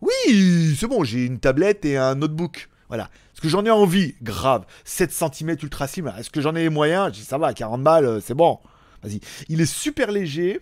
[0.00, 2.68] Oui, c'est bon, j'ai une tablette et un notebook.
[2.88, 3.04] Voilà.
[3.34, 4.14] Est-ce que j'en ai envie?
[4.22, 4.64] Grave.
[4.84, 6.12] 7 cm ultra slim.
[6.18, 7.08] Est-ce que j'en ai les moyens?
[7.08, 8.58] Je dis ça va, 40 balles, euh, c'est bon.
[9.02, 9.20] Vas-y.
[9.48, 10.60] Il est super léger.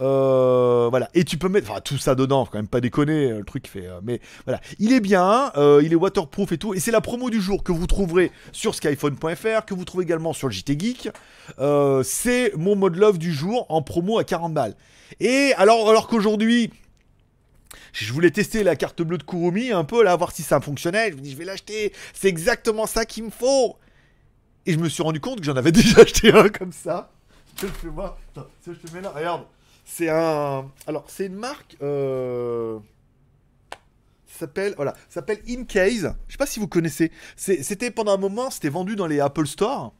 [0.00, 1.08] Euh, voilà.
[1.14, 3.44] Et tu peux mettre enfin, tout ça dedans, faut quand même pas déconner, euh, le
[3.44, 3.86] truc fait.
[3.86, 4.60] euh, mais voilà.
[4.78, 6.74] Il est bien, il est waterproof et tout.
[6.74, 10.32] Et c'est la promo du jour que vous trouverez sur skyphone.fr, que vous trouvez également
[10.32, 11.08] sur le JT Geek.
[12.04, 14.74] C'est mon mode love du jour en promo à 40 balles.
[15.20, 16.70] Et alors, alors qu'aujourd'hui,
[17.92, 21.10] je voulais tester la carte bleue de Kurumi un peu là, voir si ça fonctionnait.
[21.10, 21.92] Je me dis, je vais l'acheter.
[22.12, 23.76] C'est exactement ça qu'il me faut.
[24.66, 27.12] Et je me suis rendu compte que j'en avais déjà acheté un comme ça.
[28.66, 29.10] Je te mets là.
[29.10, 29.46] Regarde.
[29.84, 30.70] C'est un.
[30.86, 31.76] Alors, c'est une marque.
[31.82, 32.78] Euh...
[34.26, 34.74] Ça s'appelle.
[34.76, 34.94] Voilà.
[35.08, 36.14] S'appelle Incase.
[36.26, 37.12] Je sais pas si vous connaissez.
[37.36, 39.94] C'était pendant un moment, c'était vendu dans les Apple Store.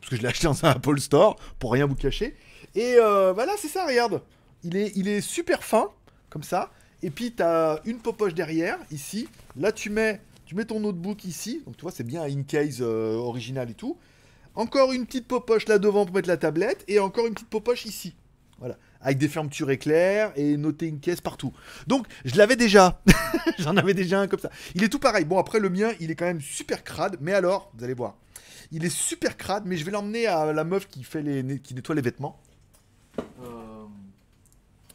[0.00, 2.34] Parce que je l'ai acheté dans un Apple Store, pour rien vous cacher.
[2.74, 4.22] Et euh, voilà, c'est ça, regarde.
[4.62, 5.90] Il est, il est super fin,
[6.30, 6.70] comme ça.
[7.02, 9.28] Et puis, tu as une popoche derrière, ici.
[9.56, 11.62] Là, tu mets, tu mets ton notebook ici.
[11.66, 13.98] Donc, tu vois, c'est bien Incase euh, original et tout.
[14.54, 16.84] Encore une petite popoche là devant pour mettre la tablette.
[16.88, 18.14] Et encore une petite popoche ici.
[18.58, 18.76] Voilà.
[19.00, 21.52] Avec des fermetures éclairs et noter une caisse partout.
[21.86, 23.00] Donc, je l'avais déjà.
[23.58, 24.50] J'en avais déjà un comme ça.
[24.74, 25.24] Il est tout pareil.
[25.24, 27.16] Bon, après, le mien, il est quand même super crade.
[27.20, 28.16] Mais alors, vous allez voir.
[28.72, 31.74] Il est super crade, mais je vais l'emmener à la meuf qui, fait les, qui
[31.74, 32.40] nettoie les vêtements.
[33.18, 33.69] Euh,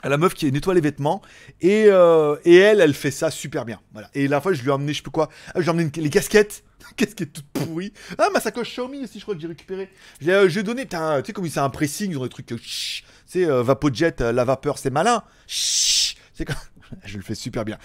[0.09, 1.21] la meuf qui nettoie les vêtements.
[1.61, 3.79] Et, euh, et elle, elle fait ça super bien.
[3.93, 4.09] Voilà.
[4.13, 5.29] Et la fois, je lui ai emmené, je sais plus quoi.
[5.47, 6.63] Ah, je lui ai emmené les casquettes.
[6.97, 7.93] Casquette toute pourrie.
[8.17, 9.89] Ah, ma sacoche Xiaomi aussi, je crois que j'ai récupéré.
[10.21, 12.51] J'ai euh, donné, tu sais, comme c'est un pressing, ont des trucs.
[12.51, 15.23] euh, Tu sais, euh, Vapojet, euh, la vapeur, c'est malin.
[15.47, 16.55] C'est comme.
[17.05, 17.79] je le fais super bien.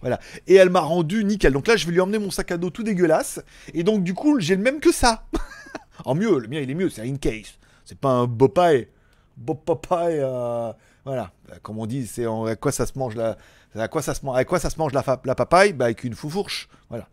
[0.00, 0.20] Voilà.
[0.46, 1.52] Et elle m'a rendu nickel.
[1.52, 3.40] Donc là, je vais lui emmener mon sac à dos tout dégueulasse.
[3.72, 5.26] Et donc, du coup, j'ai le même que ça.
[6.04, 6.90] en mieux, le mien, il est mieux.
[6.90, 7.58] C'est un case.
[7.84, 8.88] C'est pas un Popeye.
[9.36, 10.20] Bob Popeye.
[10.20, 10.72] euh,
[11.04, 11.30] voilà.
[11.62, 13.36] Comme on dit, c'est à quoi ça se mange la.
[13.76, 15.72] À quoi ça se à quoi ça se mange la, papaye?
[15.72, 16.68] Bah, Avec une foufourche.
[16.88, 17.08] Voilà.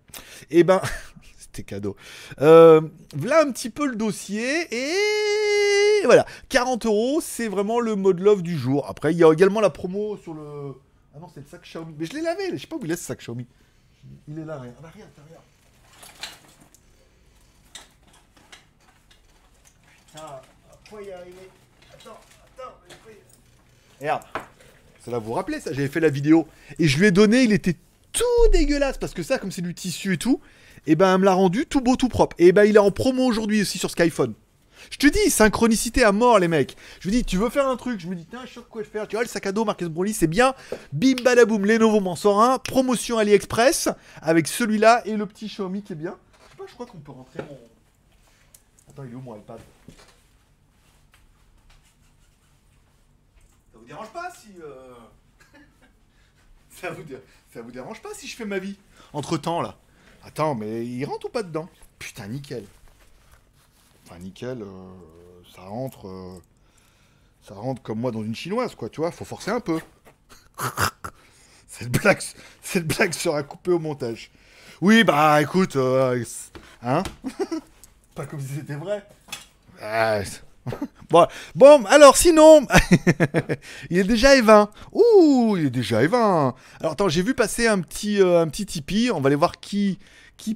[0.49, 0.81] Et ben.
[1.37, 1.97] C'était cadeau.
[2.39, 2.79] Euh,
[3.13, 4.67] voilà un petit peu le dossier.
[4.73, 6.25] Et voilà.
[6.47, 8.87] 40 euros, c'est vraiment le mode love du jour.
[8.87, 10.75] Après, il y a également la promo sur le.
[11.13, 11.93] Ah non, c'est le sac Xiaomi.
[11.97, 12.51] Mais je l'ai lavé.
[12.53, 13.45] Je sais pas où il est ce sac Xiaomi.
[14.27, 14.77] Il est là, regarde.
[14.81, 15.43] Ah regarde, regarde.
[20.07, 20.41] Putain,
[20.89, 21.49] faut y arriver.
[22.01, 22.19] Attends,
[22.57, 22.73] attends,
[23.99, 24.23] Regarde.
[25.03, 26.47] Ça va vous rappeler ça, j'avais fait la vidéo.
[26.77, 27.75] Et je lui ai donné, il était
[28.11, 28.97] tout dégueulasse.
[28.97, 30.39] Parce que ça, comme c'est du tissu et tout,
[30.85, 32.35] et ben elle me l'a rendu tout beau, tout propre.
[32.39, 34.33] Et ben il est en promo aujourd'hui aussi sur Skyphone.
[34.89, 36.75] Je te dis, synchronicité à mort, les mecs.
[36.99, 37.99] Je me dis, tu veux faire un truc?
[37.99, 39.07] Je me dis, tiens, je sais quoi faire.
[39.07, 40.55] Tu vois, le sac à dos Marcus Broly, c'est bien.
[40.91, 42.57] Bim badaboum, Lenovo m'en sort un.
[42.57, 43.89] Promotion AliExpress
[44.21, 46.15] avec celui-là et le petit Xiaomi qui est bien.
[46.45, 47.59] Je sais pas, je crois qu'on peut rentrer mon.
[48.89, 49.59] Attends, il est où mon iPad?
[53.81, 54.49] Vous dérange pas si.
[54.61, 54.93] euh,
[56.69, 57.19] ça, vous dé-
[57.53, 58.77] ça vous dérange pas si je fais ma vie
[59.13, 59.77] Entre temps, là?
[60.23, 61.67] Attends, mais il rentre ou pas dedans?
[61.99, 62.65] Putain, nickel.
[64.05, 64.65] Enfin, nickel, euh,
[65.55, 66.07] ça rentre.
[66.07, 66.41] euh,
[67.43, 69.79] ça rentre comme moi dans une chinoise, quoi, tu vois, faut forcer un peu.
[71.67, 72.21] cette, blague,
[72.61, 74.29] cette blague sera coupée au montage.
[74.79, 76.23] Oui, bah écoute, euh,
[76.83, 77.01] hein?
[78.15, 79.03] Pas comme si c'était vrai.
[79.81, 80.19] Ah,
[81.09, 82.65] bon, bon, alors sinon,
[83.89, 84.69] il est déjà E20.
[84.91, 86.53] Ouh, il est déjà E20.
[86.79, 89.11] Alors attends, j'ai vu passer un petit, euh, un petit Tipeee.
[89.11, 89.97] On va aller voir qui,
[90.37, 90.55] qui,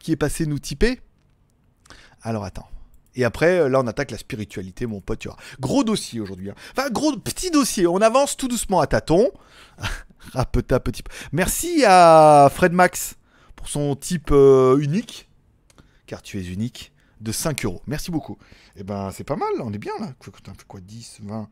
[0.00, 1.00] qui est passé nous tiper.
[2.22, 2.68] Alors attends.
[3.16, 5.20] Et après, euh, là, on attaque la spiritualité, mon pote.
[5.20, 5.36] tu vois.
[5.60, 6.50] Gros dossier aujourd'hui.
[6.50, 6.54] hein.
[6.76, 7.86] Enfin, gros, petit dossier.
[7.86, 9.30] On avance tout doucement à tâtons.
[10.32, 11.02] Rapeta, petit.
[11.32, 13.16] Merci à Fred Max
[13.56, 15.28] pour son type euh, unique.
[16.06, 16.92] Car tu es unique.
[17.24, 17.80] De 5 euros.
[17.86, 18.36] Merci beaucoup.
[18.76, 19.48] Et ben, c'est pas mal.
[19.60, 20.12] On est bien là.
[20.20, 21.48] On fait quoi 10, 20.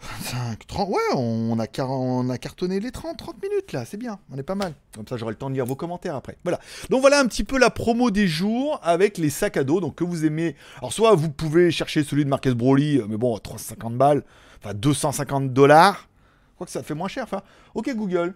[0.00, 3.96] 25, 30, ouais, on a, car- on a cartonné les 30, 30 minutes là, c'est
[3.96, 4.74] bien, on est pas mal.
[4.94, 6.36] Comme ça, j'aurai le temps de lire vos commentaires après.
[6.44, 6.60] Voilà.
[6.90, 9.94] Donc voilà un petit peu la promo des jours avec les sacs à dos, donc
[9.96, 10.54] que vous aimez.
[10.78, 14.22] Alors, soit vous pouvez chercher celui de Marques Broly, euh, mais bon, 350 balles,
[14.62, 16.08] enfin 250 dollars.
[16.56, 17.24] crois que ça fait moins cher.
[17.24, 17.40] Enfin,
[17.74, 18.34] ok Google,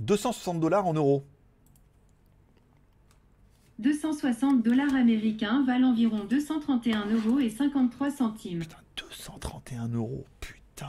[0.00, 1.24] 260 dollars en euros.
[3.82, 8.60] 260 dollars américains valent environ 231 euros et 53 centimes.
[8.60, 10.86] Putain, 231 euros, putain.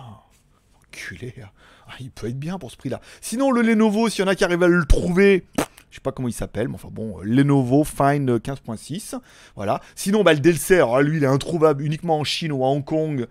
[0.88, 1.34] Enculé.
[1.44, 1.50] hein.
[1.88, 3.02] Ah, il peut être bien pour ce prix-là.
[3.20, 5.46] Sinon, le Lenovo, s'il y en a qui arrivent à le trouver,
[5.90, 9.16] je sais pas comment il s'appelle, mais enfin bon, euh, Lenovo Find 15.6.
[9.56, 9.82] Voilà.
[9.96, 12.84] Sinon, bah, le Delcer, ah, lui, il est introuvable uniquement en Chine ou à Hong
[12.86, 13.28] Kong,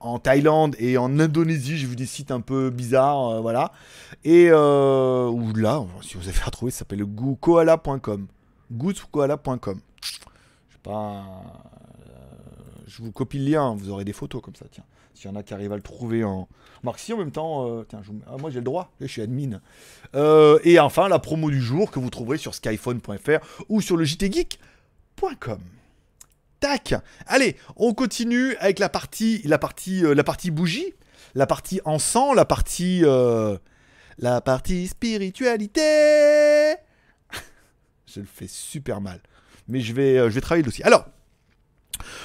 [0.00, 1.78] en Thaïlande et en Indonésie.
[1.78, 3.72] J'ai vu des sites un peu bizarres, euh, voilà.
[4.24, 7.06] Et euh, ou là, si vous avez à trouver, ça s'appelle le
[8.72, 9.58] goo- koala.com.
[9.58, 9.80] goodskoala.com.
[10.02, 10.08] Je
[10.74, 11.24] sais pas.
[12.08, 12.12] euh,
[12.86, 14.84] je vous copie le lien, vous aurez des photos comme ça, tiens.
[15.14, 16.48] S'il y en a qui arrivent à le trouver en.
[16.82, 17.68] Marc, si en même temps.
[17.68, 17.84] euh,
[18.26, 19.60] ah, moi j'ai le droit, je suis admin.
[20.14, 24.04] Euh, et enfin, la promo du jour que vous trouverez sur skyphone.fr ou sur le
[24.04, 25.60] jtgeek.com.
[26.60, 26.94] Tac
[27.26, 30.94] Allez, on continue avec la partie, la partie, la partie bougie,
[31.34, 33.02] la partie encens, la partie.
[34.18, 36.74] la partie spiritualité
[38.14, 39.20] Je le fais super mal.
[39.68, 40.84] Mais je vais, euh, je vais travailler le dossier.
[40.84, 41.06] Alors,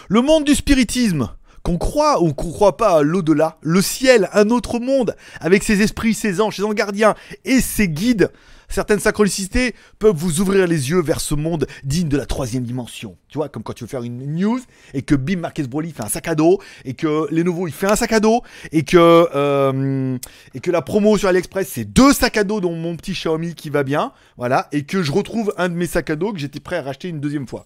[0.08, 1.32] le monde du spiritisme,
[1.64, 5.82] qu'on croit ou qu'on croit pas à l'au-delà, le ciel, un autre monde, avec ses
[5.82, 8.32] esprits, ses anges, ses anges gardiens et ses guides,
[8.70, 13.18] certaines synchronicités peuvent vous ouvrir les yeux vers ce monde digne de la troisième dimension.
[13.28, 14.60] Tu vois, comme quand tu veux faire une news
[14.94, 17.88] et que Bim Marquez Broly fait un sac à dos et que Lenovo il fait
[17.88, 18.42] un sac à dos
[18.72, 20.18] et que euh,
[20.54, 23.56] et que la promo sur AliExpress c'est deux sacs à dos dont mon petit Xiaomi
[23.56, 26.40] qui va bien, voilà, et que je retrouve un de mes sacs à dos que
[26.40, 27.66] j'étais prêt à racheter une deuxième fois.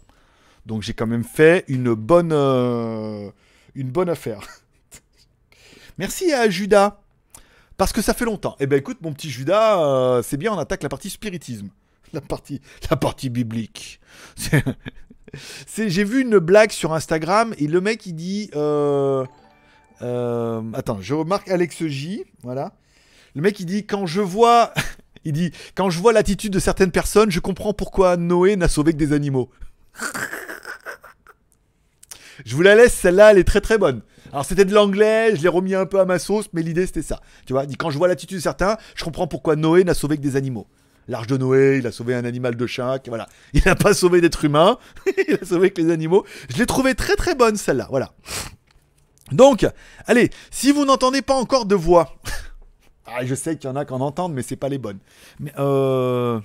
[0.66, 3.30] Donc j'ai quand même fait une bonne, euh,
[3.76, 4.48] une bonne affaire.
[5.98, 7.00] Merci à Judas.
[7.78, 8.56] Parce que ça fait longtemps.
[8.60, 11.70] Eh ben écoute, mon petit Judas, euh, c'est bien, on attaque la partie spiritisme.
[12.14, 14.00] La partie, la partie biblique.
[15.76, 18.52] J'ai vu une blague sur Instagram et le mec il dit...
[18.56, 19.26] euh,
[20.02, 22.24] euh, attends, je remarque Alex J.
[22.44, 22.74] Voilà.
[23.36, 24.74] Le mec il dit quand je vois...
[25.26, 28.92] Il dit quand je vois l'attitude de certaines personnes, je comprends pourquoi Noé n'a sauvé
[28.92, 29.50] que des animaux.
[32.46, 34.02] Je vous la laisse, celle-là, elle est très très bonne.
[34.32, 37.02] Alors c'était de l'anglais, je l'ai remis un peu à ma sauce, mais l'idée c'était
[37.02, 37.22] ça.
[37.46, 40.22] Tu vois, quand je vois l'attitude de certains, je comprends pourquoi Noé n'a sauvé que
[40.22, 40.68] des animaux.
[41.08, 43.28] L'arche de Noé, il a sauvé un animal de chaque, voilà.
[43.54, 44.78] Il n'a pas sauvé d'êtres humains,
[45.28, 46.26] il a sauvé que les animaux.
[46.50, 48.14] Je l'ai trouvé très très bonne celle-là, voilà.
[49.32, 49.68] Donc,
[50.06, 52.16] allez, si vous n'entendez pas encore de voix,
[53.06, 55.00] ah, je sais qu'il y en a qui en entendent, mais c'est pas les bonnes.
[55.40, 56.40] Mais euh...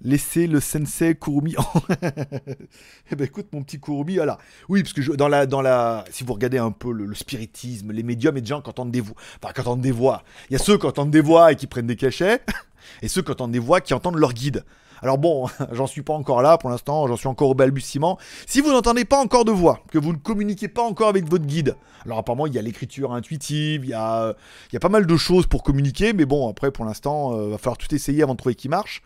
[0.00, 1.56] Laissez le sensei Kurumi.
[3.10, 4.38] eh ben écoute mon petit Kurumi, voilà.
[4.68, 7.90] Oui, parce que je- dans la, dans la, si vous regardez un peu le, spiritisme,
[7.92, 10.22] les médiums et des gens qui entendent des voix, enfin qui entendent des voix.
[10.50, 12.42] Il y a ceux qui entendent des voix et qui prennent des cachets,
[13.02, 14.64] et ceux qui entendent des voix qui entendent leur guide.
[15.02, 18.18] Alors bon, j'en suis pas encore là pour l'instant, j'en suis encore au balbutiement.
[18.46, 21.46] Si vous n'entendez pas encore de voix, que vous ne communiquez pas encore avec votre
[21.46, 24.34] guide, alors apparemment il y a l'écriture intuitive, il y a,
[24.72, 27.78] il pas mal de choses pour communiquer, mais bon après pour l'instant, euh, va falloir
[27.78, 29.02] tout essayer avant de trouver qui marche.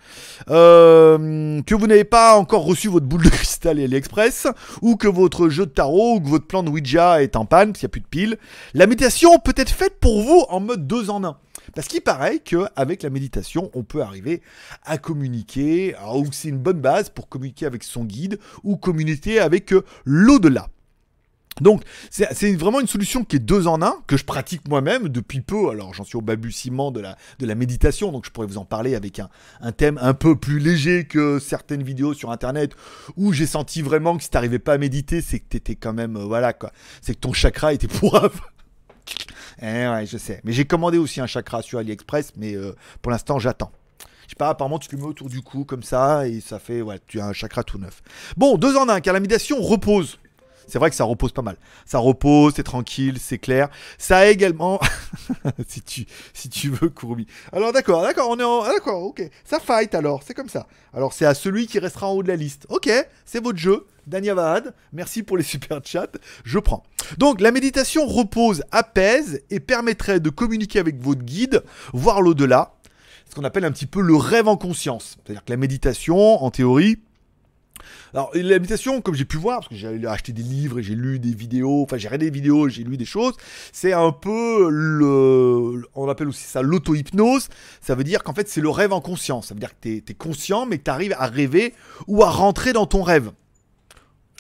[0.51, 4.47] Euh, que vous n'avez pas encore reçu votre boule de cristal et AliExpress,
[4.83, 7.75] ou que votre jeu de tarot, ou que votre plan de Ouija est en panne,
[7.75, 8.39] s'il n'y a plus de piles,
[8.75, 11.37] la méditation peut être faite pour vous en mode deux en un.
[11.75, 14.43] Parce qu'il paraît qu'avec la méditation, on peut arriver
[14.85, 19.41] à communiquer, ou que c'est une bonne base pour communiquer avec son guide, ou communiquer
[19.41, 20.69] avec euh, l'au-delà.
[21.61, 25.41] Donc, c'est vraiment une solution qui est deux en un, que je pratique moi-même depuis
[25.41, 25.69] peu.
[25.71, 29.19] Alors, j'en suis au balbutiement de la, méditation, donc je pourrais vous en parler avec
[29.19, 29.29] un,
[29.61, 32.75] un thème un peu plus léger que certaines vidéos sur Internet,
[33.17, 36.17] où j'ai senti vraiment que si t'arrivais pas à méditer, c'est que t'étais quand même,
[36.17, 38.41] euh, voilà quoi, c'est que ton chakra était pourrave.
[39.61, 40.41] Eh ouais, je sais.
[40.45, 43.73] Mais j'ai commandé aussi un chakra sur AliExpress, mais euh, pour l'instant, j'attends.
[44.25, 46.81] Je sais pas, apparemment, tu le mets autour du cou comme ça, et ça fait,
[46.81, 48.03] ouais, tu as un chakra tout neuf.
[48.37, 50.19] Bon, deux en un, car la méditation repose.
[50.69, 51.57] C'est vrai que ça repose pas mal.
[51.85, 53.69] Ça repose, c'est tranquille, c'est clair.
[53.99, 54.81] Ça a également,
[55.69, 57.27] si tu, si tu veux, Courbi.
[57.53, 59.23] Alors d'accord, d'accord, on est en, ah, d'accord, ok.
[59.45, 60.67] Ça fight alors, c'est comme ça.
[60.95, 62.67] Alors c'est à celui qui restera en haut de la liste.
[62.71, 62.91] Ok,
[63.27, 63.87] c'est votre jeu.
[64.07, 66.09] Dania Vahad, merci pour les super chats,
[66.45, 66.83] je prends.
[67.19, 71.63] Donc la méditation repose, apaise et permettrait de communiquer avec votre guide,
[71.93, 72.75] voir l'au-delà,
[73.29, 75.17] ce qu'on appelle un petit peu le rêve en conscience.
[75.25, 76.99] C'est-à-dire que la méditation, en théorie,
[78.15, 80.95] alors, la méditation, comme j'ai pu voir, parce que j'ai acheté des livres et j'ai
[80.95, 83.35] lu des vidéos, enfin j'ai regardé des vidéos, j'ai lu des choses,
[83.73, 85.83] c'est un peu le.
[85.95, 87.49] On appelle aussi ça l'auto-hypnose.
[87.81, 89.49] Ça veut dire qu'en fait, c'est le rêve en conscience.
[89.49, 91.75] Ça veut dire que t'es es conscient, mais que t'arrives à rêver
[92.07, 93.33] ou à rentrer dans ton rêve.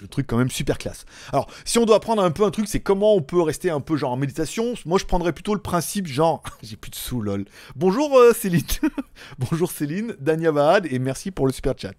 [0.02, 1.04] Le truc quand même super classe.
[1.32, 3.80] Alors, si on doit prendre un peu un truc, c'est comment on peut rester un
[3.80, 4.74] peu genre en méditation.
[4.84, 7.44] Moi, je prendrais plutôt le principe genre, j'ai plus de sous, lol.
[7.76, 8.66] Bonjour euh, Céline.
[9.38, 11.94] Bonjour Céline, Dania Vahad, et merci pour le super chat.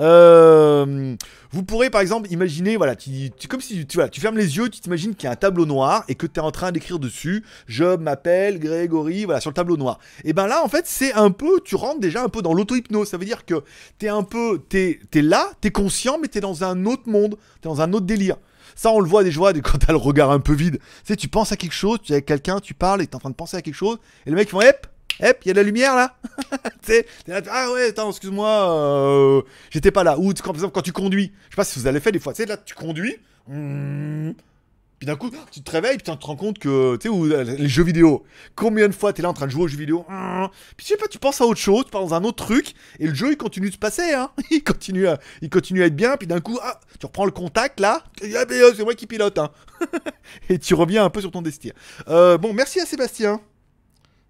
[0.00, 1.14] Euh,
[1.52, 4.56] vous pourrez par exemple imaginer, voilà, tu, tu- comme si tu, voilà, tu fermes les
[4.56, 6.72] yeux, tu t'imagines qu'il y a un tableau noir et que tu es en train
[6.72, 9.98] d'écrire dessus Job m'appelle, Grégory, voilà, sur le tableau noir.
[10.24, 13.08] Et ben là, en fait, c'est un peu, tu rentres déjà un peu dans l'auto-hypnose.
[13.08, 13.62] Ça veut dire que
[13.98, 17.68] t'es un peu, t'es es là, t'es conscient, mais t'es dans un autre monde, t'es
[17.68, 18.36] dans un autre délire.
[18.74, 20.78] Ça, on le voit déjà quand t'as le regard un peu vide.
[20.78, 23.16] Tu sais, tu penses à quelque chose, tu es avec quelqu'un, tu parles et t'es
[23.16, 24.86] en train de penser à quelque chose, et le mec fait Hep,
[25.20, 26.16] hep, il y a de la lumière là
[26.82, 30.18] Tu t'es là, ah ouais, attends, excuse-moi, euh, j'étais pas là.
[30.18, 32.18] Ou quand, par exemple, quand tu conduis, je sais pas si vous avez fait des
[32.18, 33.16] fois, tu sais, là, tu conduis,
[33.48, 34.32] hmm,
[34.98, 37.26] puis d'un coup, tu te réveilles, puis tu te rends compte que, tu sais, ou,
[37.26, 38.24] euh, les jeux vidéo,
[38.54, 40.92] combien de fois t'es là en train de jouer aux jeux vidéo, hmm, puis je
[40.92, 43.14] sais pas, tu penses à autre chose, tu pars dans un autre truc, et le
[43.14, 46.16] jeu il continue de se passer, hein, il continue à, il continue à être bien,
[46.16, 49.06] puis d'un coup, ah, tu reprends le contact là, tu ah, euh, c'est moi qui
[49.06, 49.50] pilote, hein,
[50.48, 51.70] et tu reviens un peu sur ton destin.
[52.06, 53.40] Bon, merci à Sébastien.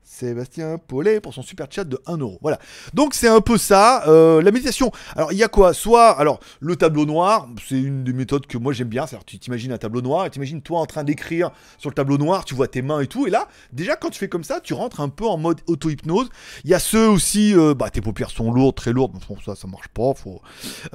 [0.09, 2.38] Sébastien Paulet pour son super chat de 1 euro.
[2.40, 2.61] Voilà.
[2.95, 4.09] Donc c'est un peu ça.
[4.09, 4.92] euh, la méditation.
[5.16, 5.75] Alors il y a quoi?
[5.75, 9.07] Soit, alors le tableau noir, c'est une des méthodes que moi j'aime bien.
[9.07, 12.19] C'est-à-dire tu t'imagines un tableau noir et t'imagines toi en train d'écrire sur le tableau
[12.19, 13.27] noir, tu vois tes mains et tout.
[13.27, 16.29] Et là, déjà quand tu fais comme ça, tu rentres un peu en mode auto-hypnose.
[16.62, 19.12] Il y a ceux aussi, euh, bah tes paupières sont lourdes, très lourdes.
[19.29, 20.14] Bon, ça, ça marche pas.
[20.14, 20.40] Faut...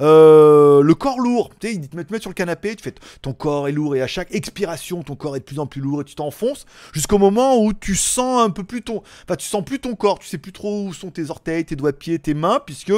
[0.00, 1.50] Euh, le corps lourd.
[1.60, 3.72] Tu sais, ils te mettent, te mettent sur le canapé, tu fais ton corps est
[3.72, 6.14] lourd et à chaque expiration, ton corps est de plus en plus lourd et tu
[6.14, 9.94] t'enfonces jusqu'au moment où tu sens un peu plus ton, enfin tu sens plus ton
[9.94, 12.60] corps, tu sais plus trop où sont tes orteils, tes doigts de pied, tes mains,
[12.64, 12.92] puisque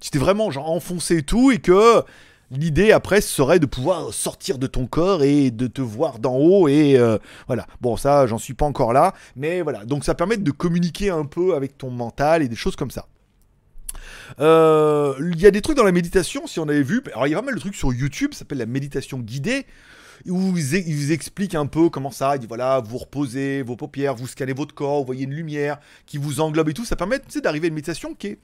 [0.00, 2.02] tu t'es vraiment genre enfoncé et tout et que
[2.50, 6.68] L'idée après serait de pouvoir sortir de ton corps et de te voir d'en haut
[6.68, 7.66] et euh, voilà.
[7.80, 9.84] Bon ça j'en suis pas encore là, mais voilà.
[9.84, 13.06] Donc ça permet de communiquer un peu avec ton mental et des choses comme ça.
[14.40, 17.02] Euh, Il y a des trucs dans la méditation, si on avait vu.
[17.12, 19.66] Alors il y a pas mal de trucs sur YouTube, ça s'appelle la méditation guidée
[20.26, 22.36] où ils, vous expliquent un peu comment ça.
[22.36, 25.78] Ils disent voilà, vous reposez vos paupières, vous scannez votre corps, vous voyez une lumière
[26.06, 26.84] qui vous englobe et tout.
[26.84, 28.38] Ça permet d'arriver à une méditation qui est.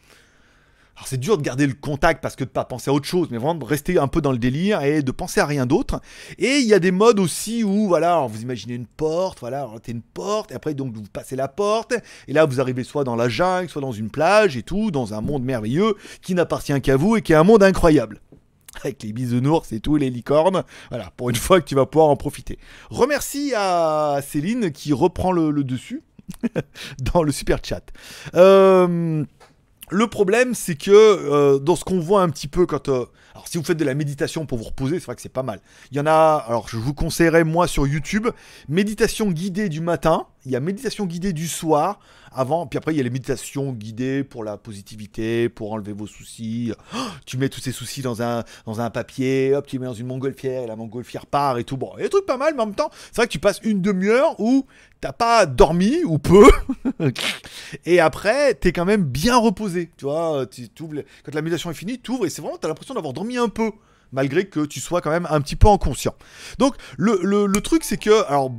[0.97, 3.29] Alors c'est dur de garder le contact parce que de pas penser à autre chose,
[3.31, 6.03] mais vraiment de rester un peu dans le délire et de penser à rien d'autre.
[6.37, 9.93] Et il y a des modes aussi où voilà, vous imaginez une porte, voilà, t'es
[9.93, 11.95] une porte, et après donc vous passez la porte,
[12.29, 15.15] et là vous arrivez soit dans la jungle, soit dans une plage et tout, dans
[15.15, 18.21] un monde merveilleux qui n'appartient qu'à vous et qui est un monde incroyable
[18.83, 20.65] avec les bisounours et tout, les licornes.
[20.91, 22.59] Voilà, pour une fois que tu vas pouvoir en profiter.
[22.91, 26.03] Remercie à Céline qui reprend le, dessus
[27.13, 27.83] dans le super chat.
[28.35, 29.25] Euh,
[29.91, 32.89] le problème, c'est que euh, dans ce qu'on voit un petit peu quand.
[32.89, 35.29] euh, alors, si vous faites de la méditation pour vous reposer, c'est vrai que c'est
[35.29, 35.61] pas mal.
[35.91, 36.45] Il y en a.
[36.47, 38.29] Alors, je vous conseillerais, moi, sur YouTube,
[38.69, 40.27] méditation guidée du matin.
[40.47, 42.01] Il y a méditation guidée du soir.
[42.33, 46.07] Avant, puis après, il y a les méditations guidées pour la positivité, pour enlever vos
[46.07, 46.73] soucis.
[46.95, 49.87] Oh, tu mets tous ces soucis dans un, dans un papier, hop, tu les mets
[49.87, 51.77] dans une montgolfière, et la montgolfière part et tout.
[51.77, 53.33] Bon, il y a des trucs pas mal, mais en même temps, c'est vrai que
[53.33, 54.65] tu passes une demi-heure où
[55.01, 56.47] t'as pas dormi, ou peu,
[57.85, 59.91] et après, t'es quand même bien reposé.
[59.97, 62.95] Tu vois, t'ouvres quand la méditation est finie, tu ouvres et c'est vraiment, t'as l'impression
[62.95, 63.73] d'avoir dormi un peu.
[64.13, 66.17] Malgré que tu sois quand même un petit peu inconscient.
[66.59, 68.51] Donc, le, le- le truc, c'est que, alors,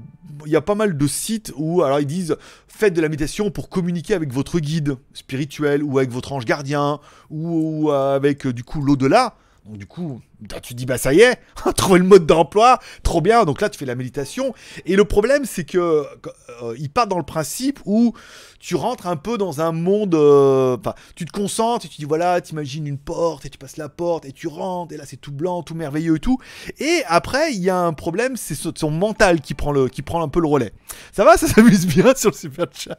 [0.45, 2.35] il y a pas mal de sites où, alors, ils disent,
[2.67, 6.99] faites de la méditation pour communiquer avec votre guide spirituel, ou avec votre ange gardien,
[7.29, 9.35] ou, ou avec, euh, du coup, l'au-delà.
[9.65, 11.39] Donc, du coup, tu te dis, bah, ça y est,
[11.75, 13.45] trouver le mode d'emploi, trop bien.
[13.45, 14.53] Donc là, tu fais la méditation.
[14.85, 18.13] Et le problème, c'est que, euh, ils partent dans le principe où
[18.59, 20.15] tu rentres un peu dans un monde.
[20.15, 23.77] euh, Enfin, tu te concentres et tu dis voilà, t'imagines une porte et tu passes
[23.77, 26.37] la porte et tu rentres et là c'est tout blanc, tout merveilleux et tout.
[26.79, 30.21] Et après, il y a un problème, c'est son mental qui prend, le, qui prend
[30.23, 30.73] un peu le relais.
[31.11, 32.97] Ça va, ça s'amuse bien sur le super chat?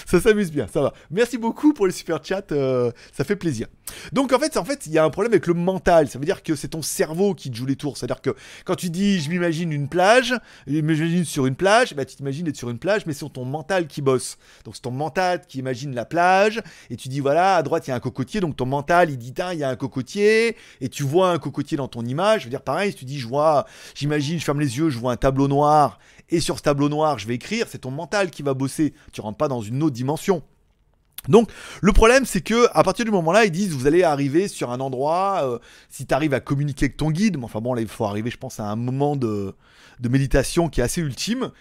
[0.05, 0.93] ça s'amuse bien, ça va.
[1.11, 3.67] Merci beaucoup pour les super chats, euh, ça fait plaisir.
[4.11, 6.07] Donc en fait, en fait, il y a un problème avec le mental.
[6.07, 7.97] Ça veut dire que c'est ton cerveau qui te joue les tours.
[7.97, 10.33] C'est-à-dire que quand tu dis je m'imagine une plage,
[10.67, 13.45] je m'imagine sur une plage, bah, tu t'imagines être sur une plage, mais c'est ton
[13.45, 14.37] mental qui bosse.
[14.63, 17.89] Donc c'est ton mental qui imagine la plage, et tu dis voilà, à droite il
[17.89, 20.89] y a un cocotier, donc ton mental il dit il y a un cocotier, et
[20.89, 22.41] tu vois un cocotier dans ton image.
[22.41, 23.65] Je veux dire pareil, si tu dis je vois,
[23.95, 27.17] j'imagine, je ferme les yeux, je vois un tableau noir, et sur ce tableau noir
[27.19, 28.93] je vais écrire, c'est ton mental qui va bosser.
[29.11, 30.43] Tu rentres pas dans une autre dimension.
[31.29, 31.49] Donc
[31.81, 34.71] le problème c'est que à partir du moment là ils disent vous allez arriver sur
[34.71, 35.59] un endroit euh,
[35.89, 38.29] si tu arrives à communiquer avec ton guide mais enfin bon là il faut arriver
[38.29, 39.53] je pense à un moment de
[40.01, 41.51] méditation qui est assez ultime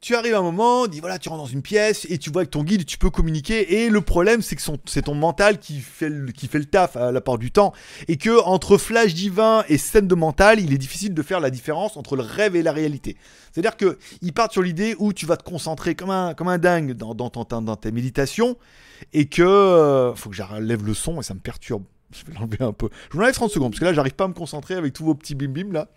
[0.00, 2.42] tu arrives à un moment, dis voilà, tu rentres dans une pièce et tu vois
[2.42, 3.82] avec ton guide, tu peux communiquer.
[3.84, 6.32] Et le problème, c'est que c'est ton mental qui fait, le,
[6.64, 7.72] taf à la part du temps.
[8.06, 11.50] Et que entre flash divin et scène de mental, il est difficile de faire la
[11.50, 13.16] différence entre le rêve et la réalité.
[13.52, 17.14] C'est-à-dire que ils partent sur l'idée où tu vas te concentrer comme un, dingue dans,
[17.14, 18.56] dans, ton- dans tes méditations
[19.12, 19.42] et que.
[19.42, 21.84] euh, faut que j'enlève le son et ça me perturbe.
[22.10, 22.88] Je vais l'enlever un peu.
[23.10, 25.04] Je vous enlève 30 secondes parce que là, j'arrive pas à me concentrer avec tous
[25.04, 25.88] vos petits bim bim là.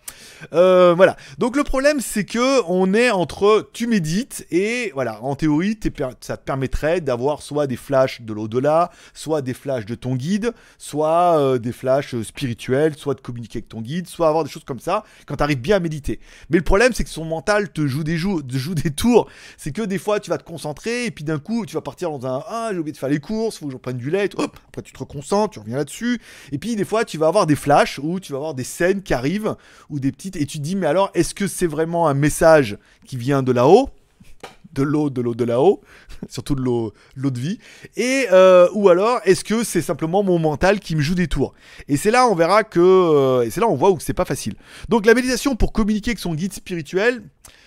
[0.52, 1.16] Euh, voilà.
[1.38, 5.22] Donc le problème, c'est que on est entre tu médites et voilà.
[5.22, 5.78] En théorie,
[6.20, 10.52] ça te permettrait d'avoir soit des flashs de l'au-delà, soit des flashs de ton guide,
[10.76, 14.50] soit euh, des flashs euh, spirituels, soit de communiquer avec ton guide, soit avoir des
[14.50, 16.20] choses comme ça quand t'arrives bien à méditer.
[16.50, 19.30] Mais le problème, c'est que son mental te joue des, te joue des tours.
[19.56, 22.10] C'est que des fois, tu vas te concentrer et puis d'un coup, tu vas partir
[22.10, 24.28] dans un ah j'ai oublié de faire les courses, faut que je prenne du lait.
[24.36, 26.01] Hop, après tu te reconcentres, tu reviens là-dessus.
[26.50, 29.02] Et puis des fois, tu vas avoir des flashs où tu vas avoir des scènes
[29.02, 29.56] qui arrivent
[29.90, 32.78] ou des petites et tu te dis mais alors est-ce que c'est vraiment un message
[33.06, 33.90] qui vient de là-haut
[34.72, 35.82] de l'eau, de l'eau de là-haut,
[36.28, 37.58] surtout de l'eau, de vie,
[37.96, 41.52] et euh, ou alors est-ce que c'est simplement mon mental qui me joue des tours?
[41.88, 44.54] Et c'est là on verra que, euh, c'est là on voit où c'est pas facile.
[44.88, 47.22] Donc la méditation pour communiquer avec son guide spirituel,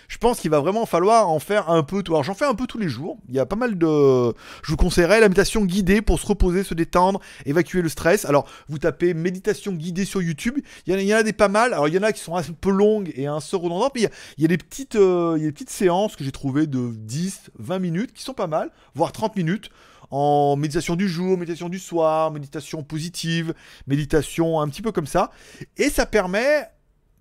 [0.07, 2.13] je pense qu'il va vraiment falloir en faire un peu tout.
[2.13, 3.17] Alors j'en fais un peu tous les jours.
[3.29, 4.33] Il y a pas mal de.
[4.63, 8.25] Je vous conseillerais la méditation guidée pour se reposer, se détendre, évacuer le stress.
[8.25, 10.59] Alors vous tapez méditation guidée sur YouTube.
[10.85, 11.73] Il y en a, des pas mal.
[11.73, 13.93] Alors il y en a qui sont un peu longues et un peu redondantes.
[13.95, 15.69] Mais il y a, il y a des petites, euh, il y a des petites
[15.69, 19.69] séances que j'ai trouvées de 10, 20 minutes qui sont pas mal, voire 30 minutes
[20.11, 23.53] en méditation du jour, méditation du soir, méditation positive,
[23.87, 25.31] méditation un petit peu comme ça.
[25.77, 26.69] Et ça permet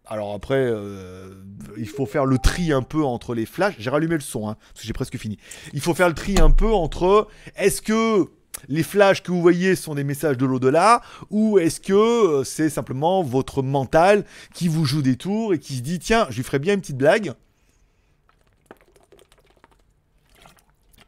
[0.06, 1.30] alors après, euh,
[1.78, 3.74] il faut faire le tri un peu entre les flashs.
[3.78, 5.38] J'ai rallumé le son, hein, parce que j'ai presque fini.
[5.72, 8.28] Il faut faire le tri un peu entre est-ce que
[8.68, 11.00] les flashs que vous voyez sont des messages de l'au-delà
[11.30, 15.76] ou est-ce que euh, c'est simplement votre mental qui vous joue des tours et qui
[15.76, 17.32] se dit tiens, je lui ferais bien une petite blague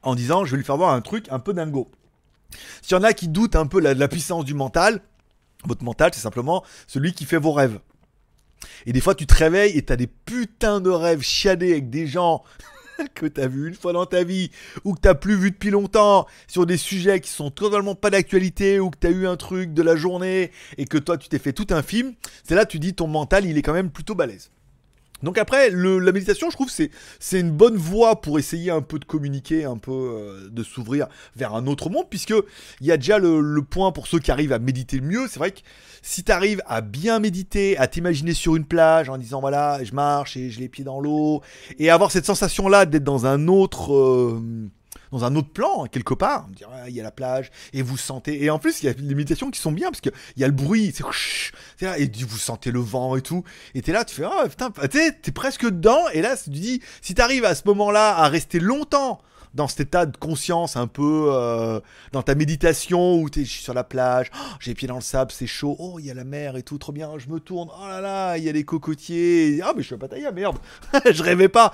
[0.02, 1.90] en disant je vais lui faire voir un truc un peu dingo.
[2.80, 5.00] S'il y en a qui doutent un peu de la puissance du mental,
[5.64, 7.78] votre mental c'est simplement celui qui fait vos rêves.
[8.86, 12.06] Et des fois, tu te réveilles et t'as des putains de rêves chiadés avec des
[12.06, 12.42] gens
[13.14, 14.50] que t'as vu une fois dans ta vie
[14.84, 18.80] ou que t'as plus vu depuis longtemps sur des sujets qui sont totalement pas d'actualité
[18.80, 21.52] ou que t'as eu un truc de la journée et que toi tu t'es fait
[21.52, 22.14] tout un film.
[22.44, 24.50] C'est là tu dis ton mental il est quand même plutôt balèze.
[25.22, 29.04] Donc après, la méditation, je trouve, c'est une bonne voie pour essayer un peu de
[29.04, 32.34] communiquer, un peu euh, de s'ouvrir vers un autre monde, puisque
[32.80, 35.26] il y a déjà le, le point pour ceux qui arrivent à méditer le mieux.
[35.28, 35.60] C'est vrai que
[36.02, 39.92] si tu arrives à bien méditer, à t'imaginer sur une plage en disant voilà, je
[39.94, 41.40] marche et j'ai les pieds dans l'eau,
[41.78, 43.94] et avoir cette sensation-là d'être dans un autre.
[43.94, 44.42] euh,
[45.24, 48.42] un autre plan, quelque part, ah, il y a la plage, et vous sentez.
[48.42, 50.46] Et en plus, il y a des méditations qui sont bien, parce qu'il y a
[50.46, 51.04] le bruit, c'est.
[51.98, 53.44] Et vous sentez le vent et tout.
[53.74, 57.14] Et t'es là, tu fais, ah putain, t'es presque dedans, et là, tu dis, si
[57.14, 59.20] t'arrives à ce moment-là à rester longtemps
[59.56, 61.80] dans cet état de conscience un peu euh,
[62.12, 64.96] dans ta méditation où t'es je suis sur la plage, oh, j'ai les pieds dans
[64.96, 67.28] le sable, c'est chaud, oh il y a la mer et tout, trop bien, je
[67.28, 69.98] me tourne, oh là là, il y a les cocotiers, ah mais je suis à
[69.98, 70.58] Pattaya, merde,
[71.10, 71.72] je rêvais pas.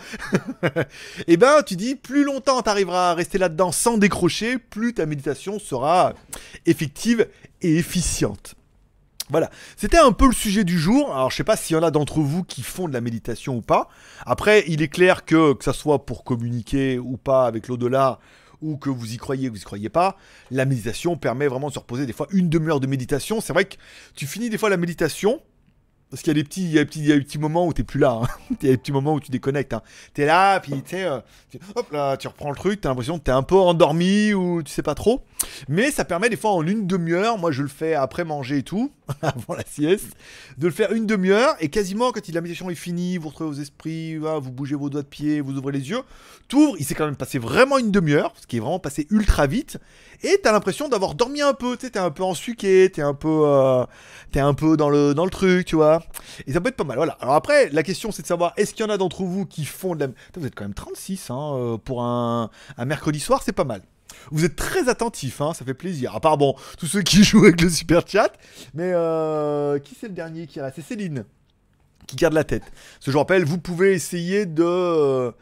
[1.27, 5.59] et ben tu dis plus longtemps t'arriveras à rester là-dedans sans décrocher, plus ta méditation
[5.59, 6.15] sera
[6.67, 7.27] effective
[7.61, 8.55] et efficiente.
[9.33, 11.11] Voilà, c'était un peu le sujet du jour.
[11.13, 13.57] Alors, je sais pas s'il y en a d'entre vous qui font de la méditation
[13.57, 13.89] ou pas.
[14.27, 18.19] Après, il est clair que, que ça soit pour communiquer ou pas avec l'au-delà,
[18.61, 20.17] ou que vous y croyez ou vous y croyez pas,
[20.51, 23.41] la méditation permet vraiment de se reposer des fois une demi-heure de méditation.
[23.41, 23.77] C'est vrai que
[24.15, 25.41] tu finis des fois la méditation,
[26.13, 27.25] parce qu'il y a des petits, il y a des petits, il y a des
[27.25, 28.21] petits moments où t'es plus là.
[28.23, 28.27] hein.
[28.61, 29.73] Il y a des petits moments où tu déconnectes.
[29.73, 29.81] Hein.
[30.13, 31.21] T'es là, puis tu sais, euh,
[31.75, 34.71] hop là, tu reprends le truc, t'as l'impression que t'es un peu endormi ou tu
[34.71, 35.25] sais pas trop.
[35.71, 38.63] Mais ça permet des fois en une demi-heure, moi je le fais après manger et
[38.63, 38.93] tout,
[39.23, 40.09] avant la sieste,
[40.59, 43.61] de le faire une demi-heure et quasiment quand la méditation est finie, vous retrouvez vos
[43.63, 46.03] esprits, vous bougez vos doigts de pied, vous ouvrez les yeux,
[46.49, 49.47] t'ouvres, il s'est quand même passé vraiment une demi-heure, ce qui est vraiment passé ultra
[49.47, 49.79] vite,
[50.23, 53.85] et t'as l'impression d'avoir dormi un peu, t'es un peu ensuqué, t'es un peu, euh,
[54.31, 56.02] t'es un peu dans le, dans le truc, tu vois.
[56.47, 57.17] Et ça peut être pas mal, voilà.
[57.21, 59.65] Alors après, la question c'est de savoir, est-ce qu'il y en a d'entre vous qui
[59.65, 60.13] font de la...
[60.37, 62.51] Vous êtes quand même 36, hein, euh, pour un,
[62.85, 63.83] mercredi soir, c'est pas mal.
[64.31, 66.15] Vous êtes très attentifs, hein, ça fait plaisir.
[66.15, 68.33] À part, bon, tous ceux qui jouent avec le super chat.
[68.75, 70.77] Mais euh, qui c'est le dernier qui reste?
[70.77, 71.25] C'est Céline
[72.07, 72.65] qui garde la tête.
[73.01, 75.33] Ce je vous rappelle, vous pouvez essayer de...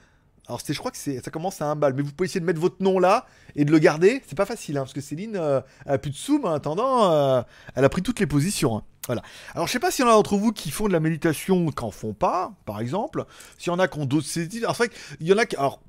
[0.47, 2.61] Alors je crois que ça commence à un bal, mais vous pouvez essayer de mettre
[2.61, 4.23] votre nom là et de le garder.
[4.27, 7.13] C'est pas facile, hein, parce que Céline euh, a plus de sous, mais en attendant,
[7.13, 7.43] euh,
[7.77, 8.79] elle a pris toutes les positions.
[8.79, 8.83] hein.
[9.07, 9.23] Voilà.
[9.55, 11.71] Alors je sais pas s'il y en a d'entre vous qui font de la méditation,
[11.71, 13.25] qui en font pas, par exemple.
[13.59, 14.27] S'il y en a qui ont d'autres...
[14.59, 15.57] Alors c'est vrai qu'il y en a qui...
[15.57, 15.81] Alors,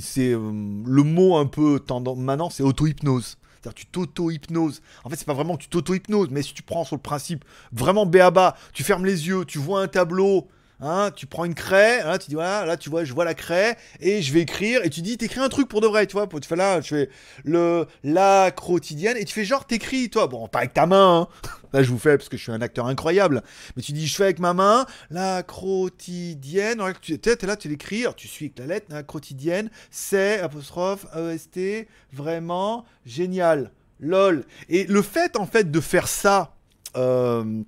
[0.00, 0.38] c'est euh,
[0.86, 3.36] le mot un peu tendance maintenant, c'est auto-hypnose.
[3.60, 4.82] C'est-à-dire tu t'auto-hypnoses.
[5.04, 7.44] En fait, c'est pas vraiment que tu t'auto-hypnoses, mais si tu prends sur le principe
[7.72, 10.48] vraiment béaba, tu fermes les yeux, tu vois un tableau,
[10.84, 13.34] hein, tu prends une craie, hein, tu dis voilà, là tu vois, je vois la
[13.34, 16.12] craie et je vais écrire et tu dis t'écris un truc pour de vrai, tu
[16.12, 17.10] vois, tu fais là, je fais
[17.44, 21.48] le la quotidienne et tu fais genre t'écris, toi, bon pas avec ta main, hein.
[21.72, 23.42] là je vous fais parce que je suis un acteur incroyable,
[23.76, 27.68] mais tu dis je fais avec ma main la quotidienne, Alors, tu es là, tu
[27.68, 33.70] l'écris, tu suis avec la lettre, la quotidienne, c'est apostrophe EST, vraiment génial.
[34.00, 34.44] lol.
[34.68, 36.54] Et le fait en fait de faire ça,
[36.96, 37.62] euh,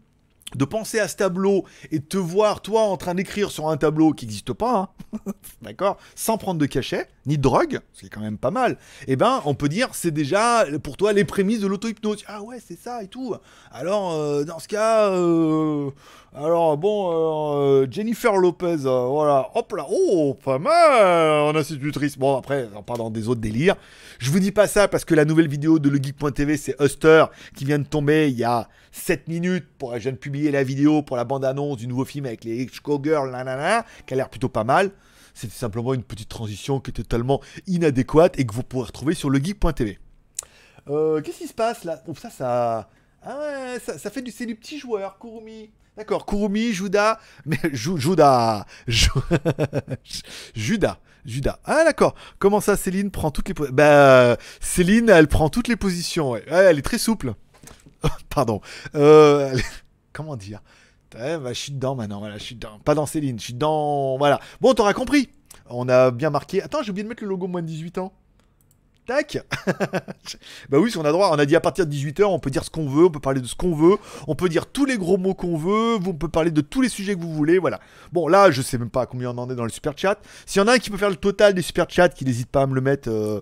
[0.55, 3.77] de penser à ce tableau et de te voir toi en train d'écrire sur un
[3.77, 5.33] tableau qui n'existe pas, hein,
[5.63, 8.79] d'accord, sans prendre de cachet ni de drogue, c'est quand même pas mal.
[9.09, 12.25] Eh ben, on peut dire c'est déjà pour toi les prémices de l'auto-hypnose.
[12.29, 13.35] Ah ouais, c'est ça et tout.
[13.73, 15.91] Alors euh, dans ce cas, euh,
[16.37, 22.19] alors bon, euh, Jennifer Lopez, euh, voilà, hop là, oh, pas mal en institutrice.
[22.19, 23.77] Bon après, on part dans des autres délires.
[24.19, 27.25] Je vous dis pas ça parce que la nouvelle vidéo de legeek.tv, c'est Huster
[27.55, 29.65] qui vient de tomber il y a 7 minutes.
[29.79, 32.69] Pour, je viens de publier la vidéo pour la bande-annonce du nouveau film avec les
[32.69, 34.91] Showgirls, nanana, qui a l'air plutôt pas mal.
[35.33, 39.31] C'était simplement une petite transition qui est totalement inadéquate et que vous pourrez retrouver sur
[39.31, 39.99] legeek.tv.
[40.89, 42.03] Euh, Qu'est-ce qui se passe là?
[42.07, 42.91] Oh, ça, ça.
[43.23, 44.31] Ah ouais, ça fait du.
[44.31, 45.71] C'est du petit joueur, Kurumi.
[45.97, 49.11] D'accord, Kurumi, Judas, mais Ju- Judas, Ju-
[50.55, 50.99] Judas.
[51.65, 52.15] Ah d'accord.
[52.39, 56.31] Comment ça, Céline prend toutes les positions Bah, Céline, elle prend toutes les positions.
[56.33, 57.35] Ouais, elle est très souple.
[58.29, 58.61] Pardon.
[58.95, 59.57] Euh,
[60.13, 60.61] Comment dire?
[61.13, 62.19] Bah, je suis dedans maintenant.
[62.21, 62.79] Voilà, je suis dedans.
[62.85, 64.19] Pas dans Céline, je suis dedans.
[64.19, 64.39] Voilà.
[64.61, 65.31] Bon, t'auras compris.
[65.69, 66.63] On a bien marqué.
[66.63, 68.13] Attends, j'ai oublié de mettre le logo moins de 18 ans.
[69.07, 69.39] Tac
[70.69, 72.51] Bah oui, si on a droit, on a dit à partir de 18h, on peut
[72.51, 73.97] dire ce qu'on veut, on peut parler de ce qu'on veut,
[74.27, 76.89] on peut dire tous les gros mots qu'on veut, on peut parler de tous les
[76.89, 77.81] sujets que vous voulez, voilà.
[78.13, 80.19] Bon, là, je sais même pas combien on en est dans le super chat.
[80.45, 82.51] S'il y en a un qui peut faire le total des super chats, qui n'hésite
[82.51, 83.41] pas à me le mettre euh,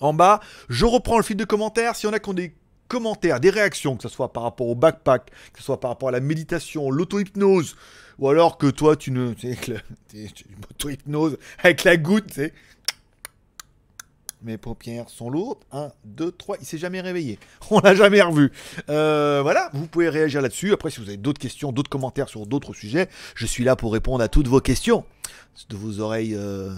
[0.00, 1.94] en bas, je reprends le fil de commentaires.
[1.94, 2.54] S'il y en a qui ont des
[2.88, 6.08] commentaires, des réactions, que ce soit par rapport au backpack, que ce soit par rapport
[6.08, 7.76] à la méditation, l'auto-hypnose,
[8.18, 9.32] ou alors que toi, tu ne.
[9.34, 9.80] Tu sais, que le-
[10.10, 12.52] tu sais, une auto-hypnose avec la goutte, tu sais.
[14.42, 15.58] Mes paupières sont lourdes.
[15.72, 16.56] 1, 2, 3.
[16.60, 17.38] Il s'est jamais réveillé.
[17.70, 18.50] On l'a jamais revu.
[18.88, 20.72] Euh, voilà, vous pouvez réagir là-dessus.
[20.72, 23.92] Après, si vous avez d'autres questions, d'autres commentaires sur d'autres sujets, je suis là pour
[23.92, 25.04] répondre à toutes vos questions.
[25.68, 26.74] De vos oreilles, euh,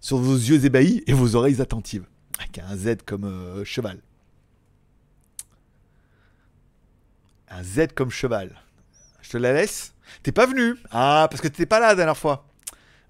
[0.00, 2.04] sur vos yeux ébahis et vos oreilles attentives.
[2.40, 4.00] Avec un Z comme euh, cheval.
[7.48, 8.56] Un Z comme cheval.
[9.22, 9.94] Je te la laisse.
[10.22, 10.74] T'es pas venu.
[10.90, 12.47] Ah, parce que t'étais pas là la dernière fois.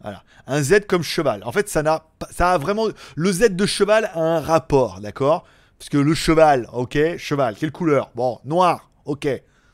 [0.01, 0.23] Voilà.
[0.47, 1.43] Un Z comme cheval.
[1.45, 2.87] En fait, ça n'a ça a vraiment
[3.17, 5.45] le Z de cheval a un rapport, d'accord?
[5.79, 8.11] Parce que le cheval, ok, cheval, quelle couleur?
[8.15, 9.29] Bon, noir, ok,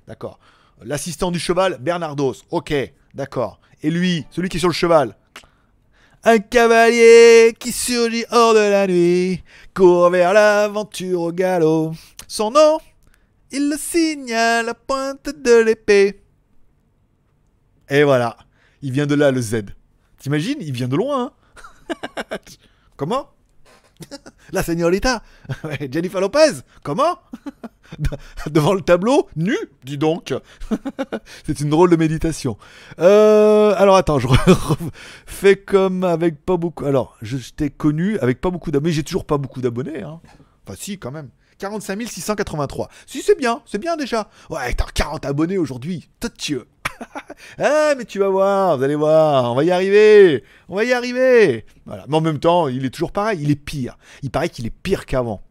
[0.07, 0.39] d'accord.
[0.83, 2.75] L'assistant du cheval, Bernardos, ok,
[3.15, 3.61] d'accord.
[3.83, 5.17] Et lui, celui qui est sur le cheval?
[6.25, 9.43] Un cavalier qui surgit hors de la nuit,
[9.75, 11.93] court vers l'aventure au galop.
[12.29, 12.79] Son nom,
[13.51, 16.23] il le signe à la pointe de l'épée.
[17.89, 18.37] Et voilà,
[18.83, 19.65] il vient de là le Z.
[20.25, 21.33] T'imagines Il vient de loin.
[22.01, 22.39] hein
[22.97, 23.29] Comment?
[24.53, 25.23] La señorita
[25.93, 27.19] Jennifer Lopez Comment?
[28.47, 29.55] Devant le tableau, nu
[29.85, 30.33] Dis donc
[31.47, 32.57] C'est une drôle de méditation.
[33.01, 34.27] Euh, alors attends, je
[35.27, 36.87] fais comme avec pas beaucoup...
[36.87, 38.95] Alors, je t'ai connu avec pas beaucoup d'abonnés.
[38.95, 40.05] J'ai toujours pas beaucoup d'abonnés.
[40.05, 40.23] Hein.
[40.67, 41.29] Enfin si, quand même.
[41.59, 42.89] 45 683.
[43.07, 44.31] Si, c'est bien, c'est bien déjà.
[44.49, 46.09] Ouais, t'as 40 abonnés aujourd'hui.
[46.19, 46.67] Tatieux.
[47.59, 50.93] ah, mais tu vas voir, vous allez voir, on va y arriver, on va y
[50.93, 51.65] arriver.
[51.87, 52.05] Voilà.
[52.09, 53.97] Mais en même temps, il est toujours pareil, il est pire.
[54.23, 55.43] Il paraît qu'il est pire qu'avant.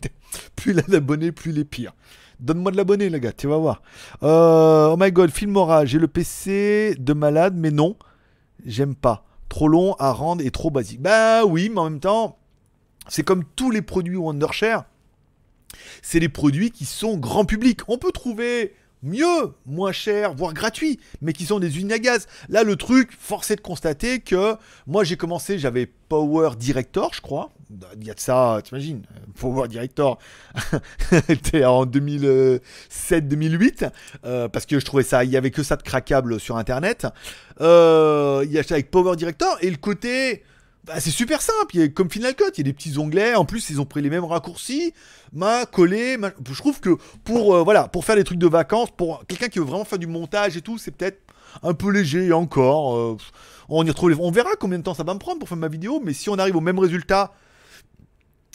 [0.56, 1.92] plus il a d'abonnés, plus il est pire.
[2.40, 3.82] Donne-moi de l'abonné, les gars, tu vas voir.
[4.22, 7.96] Euh, oh my god, Filmora, j'ai le PC de malade, mais non,
[8.66, 9.24] j'aime pas.
[9.48, 11.00] Trop long à rendre et trop basique.
[11.00, 12.38] Bah oui, mais en même temps,
[13.08, 14.84] c'est comme tous les produits Wondershare.
[16.02, 17.80] C'est les produits qui sont grand public.
[17.88, 18.74] On peut trouver
[19.04, 22.26] mieux, moins cher, voire gratuit, mais qui sont des usines à gaz.
[22.48, 27.20] Là, le truc, force est de constater que moi, j'ai commencé, j'avais Power Director, je
[27.20, 27.50] crois.
[27.96, 29.02] Il y a de ça, t'imagines,
[29.38, 30.18] Power Director,
[31.26, 33.90] c'était en 2007-2008,
[34.24, 37.06] euh, parce que je trouvais ça, il y avait que ça de craquable sur Internet.
[37.60, 40.44] Euh, il y a ça avec Power Director, et le côté...
[40.84, 43.46] Bah, c'est super simple, il comme Final Cut, il y a des petits onglets, en
[43.46, 44.92] plus ils ont pris les mêmes raccourcis,
[45.32, 48.90] m'a collé, m'a- je trouve que pour, euh, voilà, pour faire des trucs de vacances,
[48.94, 51.22] pour quelqu'un qui veut vraiment faire du montage et tout, c'est peut-être
[51.62, 53.16] un peu léger encore, euh,
[53.70, 55.68] on y retrouve on verra combien de temps ça va me prendre pour faire ma
[55.68, 57.32] vidéo, mais si on arrive au même résultat,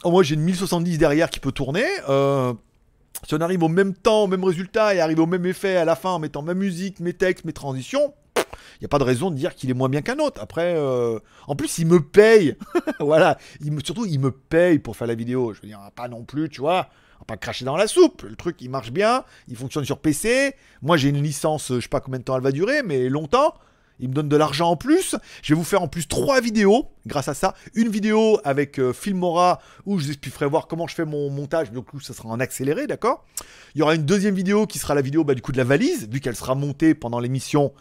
[0.03, 2.53] oh, moi j'ai une 1070 derrière qui peut tourner, euh,
[3.27, 5.85] si on arrive au même temps, au même résultat et arrive au même effet à
[5.85, 8.13] la fin en mettant ma musique, mes textes, mes transitions,
[8.75, 10.41] il n'y a pas de raison de dire qu'il est moins bien qu'un autre.
[10.41, 12.55] Après, euh, en plus, il me paye.
[12.99, 13.37] voilà.
[13.61, 15.53] Il me, surtout, il me paye pour faire la vidéo.
[15.53, 16.89] Je veux dire, pas non plus, tu vois.
[17.17, 18.23] On va pas cracher dans la soupe.
[18.23, 19.23] Le truc, il marche bien.
[19.47, 20.55] Il fonctionne sur PC.
[20.81, 23.53] Moi, j'ai une licence, je sais pas combien de temps elle va durer, mais longtemps.
[23.99, 25.15] Il me donne de l'argent en plus.
[25.43, 27.53] Je vais vous faire en plus trois vidéos grâce à ça.
[27.73, 31.71] Une vidéo avec euh, Filmora où je vous expliquerai voir comment je fais mon montage.
[31.71, 33.25] Donc, ça sera en accéléré, d'accord?
[33.75, 35.63] Il y aura une deuxième vidéo qui sera la vidéo bah, du coup de la
[35.63, 37.73] valise, vu qu'elle sera montée pendant l'émission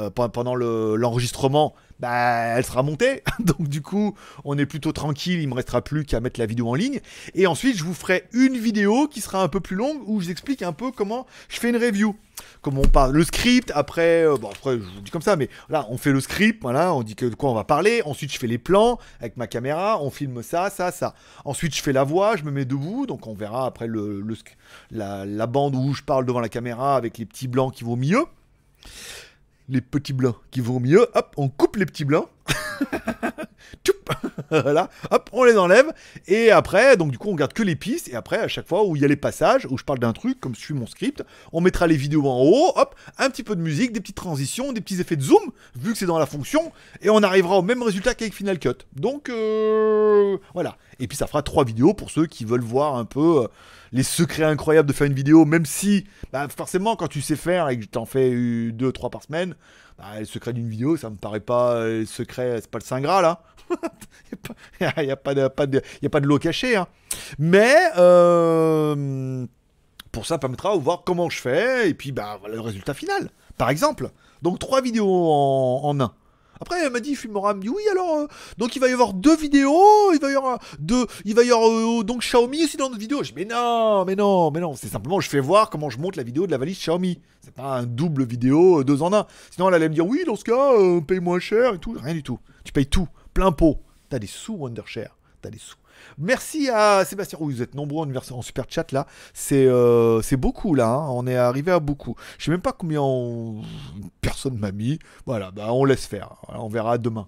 [0.00, 3.22] euh, pe- pendant le- l'enregistrement, bah, elle sera montée.
[3.40, 5.40] Donc du coup, on est plutôt tranquille.
[5.40, 7.00] Il me restera plus qu'à mettre la vidéo en ligne.
[7.34, 10.26] Et ensuite, je vous ferai une vidéo qui sera un peu plus longue où je
[10.26, 12.16] vous explique un peu comment je fais une review.
[12.60, 13.72] Comment on parle, le script.
[13.74, 16.60] Après, euh, bon, après, je vous dis comme ça, mais là, on fait le script.
[16.60, 18.02] Voilà, on dit de quoi on va parler.
[18.04, 20.02] Ensuite, je fais les plans avec ma caméra.
[20.02, 21.14] On filme ça, ça, ça.
[21.46, 22.36] Ensuite, je fais la voix.
[22.36, 23.06] Je me mets debout.
[23.06, 24.22] Donc, on verra après le,
[24.90, 27.92] la, la bande où je parle devant la caméra avec les petits blancs qui vont
[27.94, 28.26] au milieu.
[29.68, 31.08] Les petits blancs qui vont au milieu.
[31.14, 32.28] Hop, on coupe les petits blancs.
[34.50, 35.92] Voilà, hop, on les enlève.
[36.26, 38.08] Et après, donc du coup, on garde que les pistes.
[38.08, 40.12] Et après, à chaque fois où il y a les passages, où je parle d'un
[40.12, 43.42] truc, comme je suis mon script, on mettra les vidéos en haut, hop, un petit
[43.42, 46.18] peu de musique, des petites transitions, des petits effets de zoom, vu que c'est dans
[46.18, 46.72] la fonction.
[47.02, 48.86] Et on arrivera au même résultat qu'avec Final Cut.
[48.94, 50.76] Donc, euh, voilà.
[50.98, 53.48] Et puis, ça fera trois vidéos pour ceux qui veulent voir un peu euh,
[53.92, 57.68] les secrets incroyables de faire une vidéo, même si, bah, forcément, quand tu sais faire
[57.68, 59.54] et que t'en fais deux, trois par semaine,
[59.98, 62.84] bah, le secret d'une vidéo, ça me paraît pas euh, le secret, c'est pas le
[62.84, 63.42] Saint Graal, là.
[64.80, 66.76] Il n'y a, pas de, y a pas de l'eau cachée.
[66.76, 66.86] hein.
[67.38, 69.44] Mais euh,
[70.12, 72.94] pour ça, ça permettra de voir comment je fais et puis bah, voilà le résultat
[72.94, 73.30] final.
[73.58, 74.10] Par exemple.
[74.42, 76.12] Donc trois vidéos en un.
[76.60, 78.26] Après, elle m'a dit, Filmora me dit oui, alors, euh,
[78.58, 81.50] donc il va y avoir deux vidéos, il va y avoir deux, il va y
[81.52, 83.22] avoir euh, donc Xiaomi aussi dans notre vidéo.
[83.22, 85.98] Je dis, mais non, mais non, mais non, c'est simplement, je fais voir comment je
[85.98, 87.20] monte la vidéo de la valise Xiaomi.
[87.42, 89.26] C'est pas un double vidéo, euh, deux en un.
[89.50, 90.72] Sinon, elle allait me dire, oui, dans ce cas,
[91.06, 91.96] paye moins cher et tout.
[92.02, 92.38] Rien du tout.
[92.64, 93.78] Tu payes tout, plein pot.
[94.08, 95.16] T'as des sous, Wondershare.
[95.42, 95.76] T'as des sous.
[96.18, 97.38] Merci à Sébastien.
[97.40, 99.06] Oui, vous êtes nombreux en, super chat là.
[99.34, 99.68] C'est
[100.22, 100.88] c'est beaucoup là.
[100.88, 101.08] hein.
[101.10, 102.14] On est arrivé à beaucoup.
[102.38, 103.62] Je sais même pas combien on-
[104.36, 104.98] personne m'a mis.
[105.24, 106.34] Voilà, bah on laisse faire.
[106.48, 107.26] On verra demain.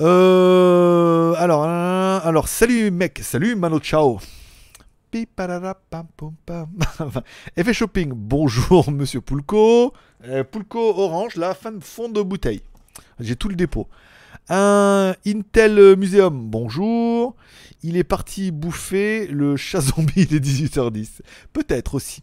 [0.00, 4.18] Euh, alors, alors, salut mec, salut Mano Ciao.
[7.56, 9.92] Effet shopping, bonjour monsieur Poulco.
[10.24, 12.62] Euh, Poulco orange, la fin de fond de bouteille.
[13.20, 13.86] J'ai tout le dépôt.
[14.50, 17.34] Un Intel Museum, bonjour.
[17.82, 21.20] Il est parti bouffer le chat zombie des 18h10.
[21.54, 22.20] Peut-être aussi.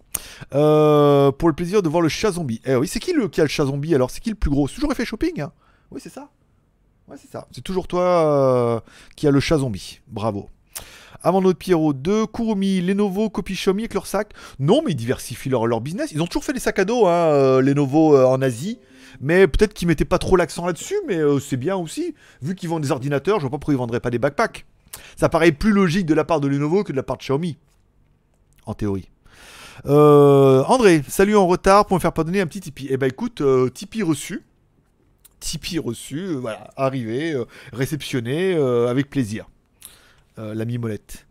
[0.53, 2.61] Euh, pour le plaisir de voir le chat zombie.
[2.65, 4.11] Eh oui, c'est qui le qui a le chat zombie alors?
[4.11, 4.67] C'est qui le plus gros?
[4.67, 5.51] Toujours effet shopping hein?
[5.89, 6.29] Oui, c'est ça.
[7.07, 7.47] Ouais, c'est ça.
[7.51, 8.79] C'est toujours toi euh,
[9.15, 10.01] qui a le chat zombie.
[10.07, 10.47] Bravo.
[11.23, 14.33] Avant notre Pierrot 2, Kurumi, Lenovo, copie Xiaomi avec leur sac.
[14.59, 16.11] Non, mais ils diversifient leur, leur business.
[16.11, 18.79] Ils ont toujours fait des sacs à dos, hein, euh, Lenovo euh, en Asie.
[19.19, 22.15] Mais peut-être qu'ils mettaient pas trop l'accent là-dessus, mais euh, c'est bien aussi.
[22.41, 24.65] Vu qu'ils vendent des ordinateurs, je vois pas pourquoi ils vendraient pas des backpacks.
[25.17, 27.57] Ça paraît plus logique de la part de Lenovo que de la part de Xiaomi.
[28.65, 29.09] En théorie.
[29.87, 32.87] Euh, André, salut en retard pour me faire pardonner un petit Tipeee.
[32.89, 34.43] Eh ben écoute, euh, Tipeee reçu.
[35.39, 37.35] Tipeee reçu, voilà, arrivé,
[37.73, 39.49] réceptionné, avec plaisir.
[40.37, 41.25] L'ami Molette.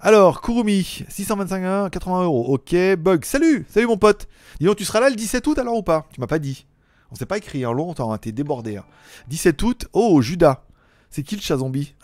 [0.00, 2.54] Alors, Kurumi, 625 80 euros.
[2.54, 4.28] Ok, Bug, salut, salut mon pote.
[4.58, 6.08] Dis donc, tu seras là le 17 août alors ou pas?
[6.12, 6.64] Tu m'as pas dit.
[7.12, 7.72] On s'est pas écrit en
[8.12, 8.76] hein, t'es débordé.
[8.76, 8.84] hein.
[9.28, 10.64] 17 août, oh, Judas.
[11.12, 11.94] C'est qui le chat zombie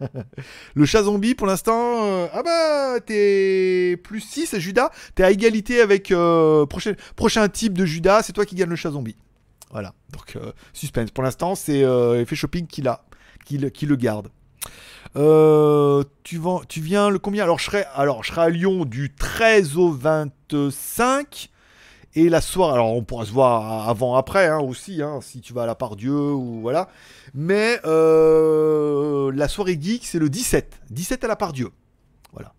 [0.74, 4.90] Le chat zombie, pour l'instant, euh, ah bah, t'es plus 6, Judas.
[5.14, 8.92] T'es à égalité avec euh, prochain, type de Judas, c'est toi qui gagne le chat
[8.92, 9.16] zombie.
[9.70, 11.10] Voilà, donc euh, suspense.
[11.10, 13.04] Pour l'instant, c'est Effet Shopping qui l'a,
[13.50, 14.30] le- garde.
[16.24, 17.44] Tu, viens le combien?
[17.44, 21.50] Alors je, alors, je serai à Lyon du 13 au 25.
[22.16, 25.52] Et la soirée, alors on pourra se voir avant, après hein, aussi, hein, si tu
[25.52, 26.88] vas à la part Dieu ou voilà.
[27.34, 30.80] Mais euh, la soirée geek, c'est le 17.
[30.90, 31.70] 17 à la part Dieu.
[32.32, 32.52] Voilà.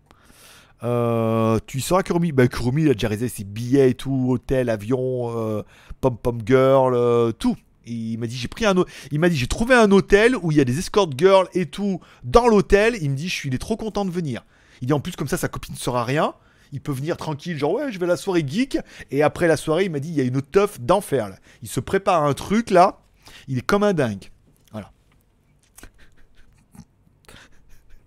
[0.84, 4.70] Euh, tu sauras Kurumi Bah Kurumi, il a déjà réservé ses billets et tout, hôtel,
[4.70, 5.62] avion, euh,
[6.00, 7.56] pom pom girl, euh, tout.
[7.84, 8.74] Il m'a dit j'ai pris un
[9.10, 11.66] il m'a dit j'ai trouvé un hôtel où il y a des escort girls et
[11.66, 12.96] tout dans l'hôtel.
[13.00, 14.44] Il me dit je suis il est trop content de venir.
[14.80, 16.34] Il dit en plus comme ça sa copine ne saura rien.
[16.72, 18.78] Il peut venir tranquille, genre ouais, je vais à la soirée geek.
[19.10, 21.36] Et après la soirée, il m'a dit il y a une teuf d'enfer là.
[21.62, 23.00] Il se prépare un truc là.
[23.46, 24.30] Il est comme un dingue.
[24.72, 24.90] Voilà.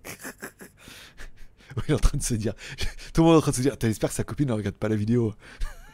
[1.88, 2.54] Il est en train de se dire.
[3.12, 3.76] Tout le monde est en train de se dire.
[3.80, 5.32] J'espère que sa copine ne regarde pas la vidéo.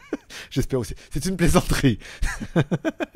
[0.49, 0.95] J'espère aussi.
[1.11, 1.99] C'est une plaisanterie.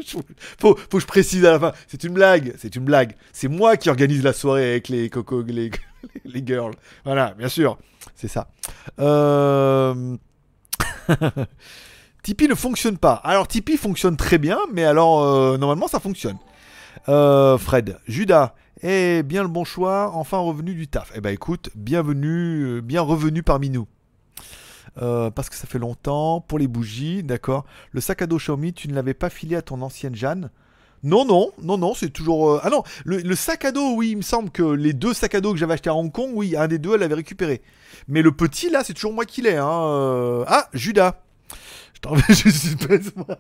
[0.08, 1.74] faut, faut que je précise à la fin.
[1.88, 2.54] C'est une blague.
[2.58, 3.16] C'est une blague.
[3.34, 5.72] C'est moi qui organise la soirée avec les coco, les,
[6.26, 6.76] les girls.
[7.06, 7.80] Voilà, bien sûr.
[8.18, 8.50] C'est ça.
[9.00, 10.18] Euh...
[12.24, 13.14] Tipeee ne fonctionne pas.
[13.14, 16.38] Alors Tipeee fonctionne très bien, mais alors euh, normalement ça fonctionne.
[17.10, 21.12] Euh, Fred, Judas, eh bien le bon choix, enfin revenu du taf.
[21.16, 23.88] Eh ben écoute, bienvenue, bien revenu parmi nous.
[24.96, 27.66] Parce que ça fait longtemps, pour les bougies, d'accord.
[27.92, 30.50] Le sac à dos Xiaomi, tu ne l'avais pas filé à ton ancienne Jeanne?
[31.04, 32.52] Non, non, non, non, c'est toujours...
[32.52, 35.36] euh, Ah non, le, sac à dos, oui, il me semble que les deux sacs
[35.36, 37.62] à dos que j'avais achetés à Hong Kong, oui, un des deux, elle l'avait récupéré.
[38.08, 39.56] Mais le petit, là, c'est toujours moi qui l'ai.
[39.56, 39.70] Hein.
[39.70, 40.44] euh.
[40.48, 41.22] Ah, Judas
[41.94, 43.38] Je t'en vais suspense, moi.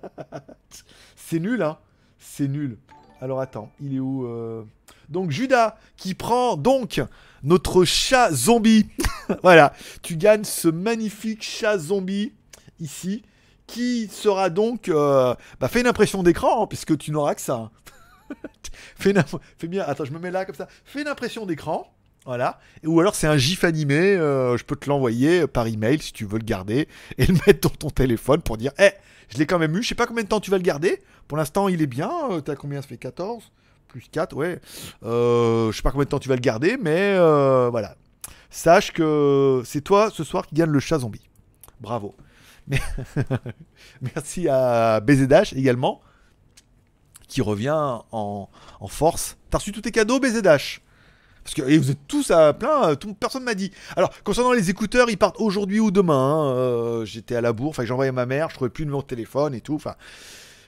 [1.15, 1.77] C'est nul, hein.
[2.19, 2.77] C'est nul.
[3.21, 4.63] Alors attends, il est où euh
[5.09, 7.01] Donc Judas qui prend donc
[7.43, 8.87] notre chat zombie.
[9.43, 12.33] voilà, tu gagnes ce magnifique chat zombie
[12.79, 13.23] ici
[13.67, 17.69] qui sera donc euh, bah, fais une impression d'écran hein, puisque tu n'auras que ça.
[18.97, 20.67] fais, une imp- fais bien, attends, je me mets là comme ça.
[20.85, 21.91] Fais une impression d'écran.
[22.25, 22.59] Voilà.
[22.85, 26.25] Ou alors c'est un gif animé, euh, je peux te l'envoyer par email si tu
[26.25, 26.87] veux le garder
[27.17, 28.89] et le mettre dans ton téléphone pour dire Eh,
[29.29, 31.01] je l'ai quand même eu, je sais pas combien de temps tu vas le garder.
[31.29, 32.11] Pour l'instant, il est bien.
[32.31, 33.51] Euh, T'as combien Ça fait 14
[33.87, 34.59] plus 4, ouais.
[35.05, 37.95] Euh, je sais pas combien de temps tu vas le garder, mais euh, voilà.
[38.49, 41.29] Sache que c'est toi ce soir qui gagne le chat zombie.
[41.79, 42.13] Bravo.
[44.01, 46.01] Merci à BZH également,
[47.27, 48.49] qui revient en,
[48.87, 49.37] force.
[49.49, 50.81] T'as reçu tous tes cadeaux, BZH
[51.43, 53.71] parce que vous êtes tous à plein, euh, tout, personne m'a dit.
[53.95, 56.13] Alors, concernant les écouteurs, ils partent aujourd'hui ou demain.
[56.13, 56.53] hein.
[56.57, 59.07] Euh, J'étais à la bourre, enfin, à ma mère, je trouvais plus de numéro de
[59.07, 59.79] téléphone et tout.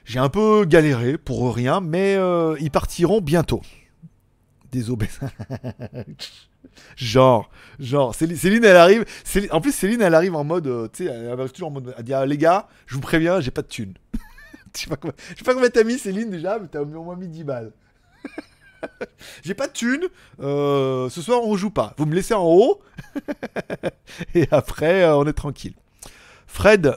[0.06, 3.60] J'ai un peu galéré pour rien, mais euh, ils partiront bientôt.
[4.72, 5.06] Désolé.
[6.96, 9.04] genre, genre, Céline, elle arrive.
[9.50, 11.94] En plus, Céline, elle arrive en mode, euh, tu sais, elle arrive toujours en mode,
[11.96, 13.94] elle dit, ah, les gars, je vous préviens, j'ai pas de thunes.
[14.74, 17.26] Je sais pas combien, sais pas t'as mis, Céline, déjà, mais t'as au moins mis
[17.26, 17.72] 10 balles.
[19.42, 20.04] J'ai pas de thunes.
[20.40, 21.94] euh, ce soir, on joue pas.
[21.96, 22.80] Vous me laissez en haut.
[24.34, 25.74] et après, euh, on est tranquille.
[26.46, 26.96] Fred,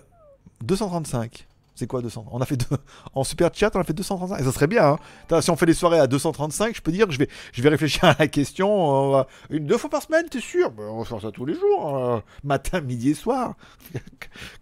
[0.61, 1.47] 235.
[1.87, 2.65] Quoi 200 On a fait deux...
[3.13, 4.39] En super chat, on a fait 235.
[4.39, 4.97] Et ça serait bien.
[5.31, 5.41] hein.
[5.41, 7.69] Si on fait des soirées à 235, je peux dire que je vais, je vais
[7.69, 8.69] réfléchir à la question.
[8.73, 10.71] on va- Une, deux fois par semaine, t'es sûr?
[10.71, 11.97] Ben, On faire ça tous les jours.
[11.97, 13.55] euh, matin, midi et soir.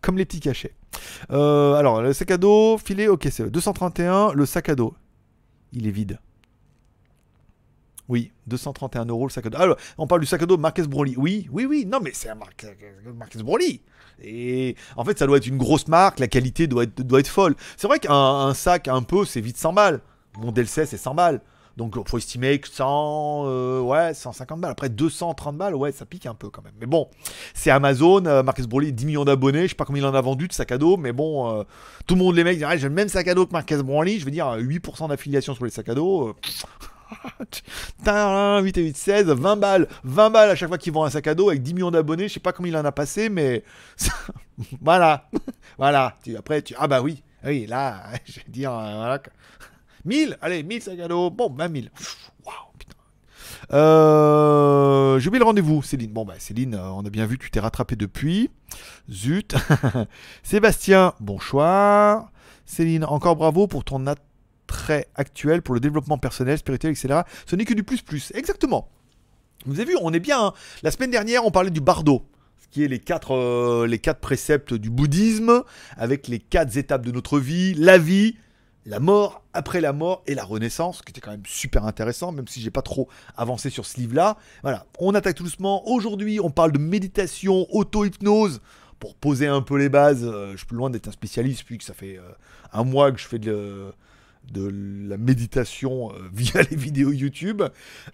[0.02, 0.74] Comme les petits cachets.
[1.32, 4.34] Euh, alors, le sac à dos, filet, ok, c'est 231.
[4.34, 4.94] Le sac à dos,
[5.74, 6.20] il est vide.
[8.12, 9.58] Oui, 231 euros le sac à dos.
[9.58, 11.16] Alors, on parle du sac à dos Marques Broly.
[11.16, 11.86] Oui, oui, oui.
[11.86, 12.66] Non, mais c'est un Marques,
[13.18, 13.80] Marques Broly.
[14.22, 16.20] Et en fait, ça doit être une grosse marque.
[16.20, 17.56] La qualité doit être, folle.
[17.78, 20.02] C'est vrai qu'un un sac, un peu, c'est vite 100 balles.
[20.38, 21.40] Mon Delcey, c'est 100 balles.
[21.78, 24.72] Donc, faut estimer que 100, euh, ouais, 150 balles.
[24.72, 26.74] Après, 230 balles, ouais, ça pique un peu quand même.
[26.82, 27.08] Mais bon,
[27.54, 28.26] c'est Amazon.
[28.26, 29.64] Euh, Marques Broly, 10 millions d'abonnés.
[29.64, 30.98] Je sais pas combien il en a vendu de sacs à dos.
[30.98, 31.64] Mais bon, euh,
[32.08, 34.20] tout le monde, les mecs, ah, j'ai le même sac à dos que Marques Broly.
[34.20, 36.36] Je veux dire, 8% d'affiliation sur les sacs à dos.
[37.40, 37.46] Euh,
[38.04, 39.88] Tain, 8 et 8, 16, 20 balles.
[40.04, 42.28] 20 balles à chaque fois qu'ils vendent un sac à dos avec 10 millions d'abonnés.
[42.28, 43.64] Je sais pas combien il en a passé, mais
[44.82, 45.30] voilà.
[45.78, 46.18] voilà.
[46.38, 46.76] Après, tu.
[46.78, 47.24] Ah bah oui.
[47.44, 48.72] Oui, là, je vais dire.
[48.72, 49.20] euh, voilà.
[49.20, 49.34] quoi.
[50.06, 51.30] 1000 Allez, 1000 sacs à dos.
[51.30, 51.86] Bon, 20 000.
[52.46, 52.96] Waouh, putain.
[53.76, 56.12] Euh, J'ai oublié le rendez-vous, Céline.
[56.12, 58.50] Bon, bah, Céline, euh, on a bien vu tu t'es rattrapé depuis.
[59.10, 59.56] Zut.
[60.44, 62.30] Sébastien, bon choix.
[62.66, 64.08] Céline, encore bravo pour ton
[65.16, 67.22] actuel pour le développement personnel, spirituel, etc.
[67.46, 68.32] Ce n'est que du plus plus.
[68.36, 68.90] Exactement.
[69.66, 70.48] Vous avez vu, on est bien.
[70.48, 70.54] hein.
[70.84, 72.26] La semaine dernière, on parlait du bardo,
[72.62, 75.64] ce qui est les quatre, euh, les quatre préceptes du bouddhisme,
[75.98, 78.38] avec les quatre étapes de notre vie, la vie,
[78.88, 82.48] la mort, après la mort et la renaissance, qui était quand même super intéressant, même
[82.48, 84.38] si j'ai pas trop avancé sur ce livre-là.
[84.64, 85.88] Voilà, on attaque tout doucement.
[85.88, 88.62] Aujourd'hui, on parle de méditation, auto-hypnose.
[89.00, 91.78] Pour poser un peu les bases, euh, je suis plus loin d'être un spécialiste, puis
[91.78, 92.32] que ça fait euh,
[92.72, 93.92] un mois que je fais de,
[94.50, 94.72] de
[95.10, 97.64] la méditation euh, via les vidéos YouTube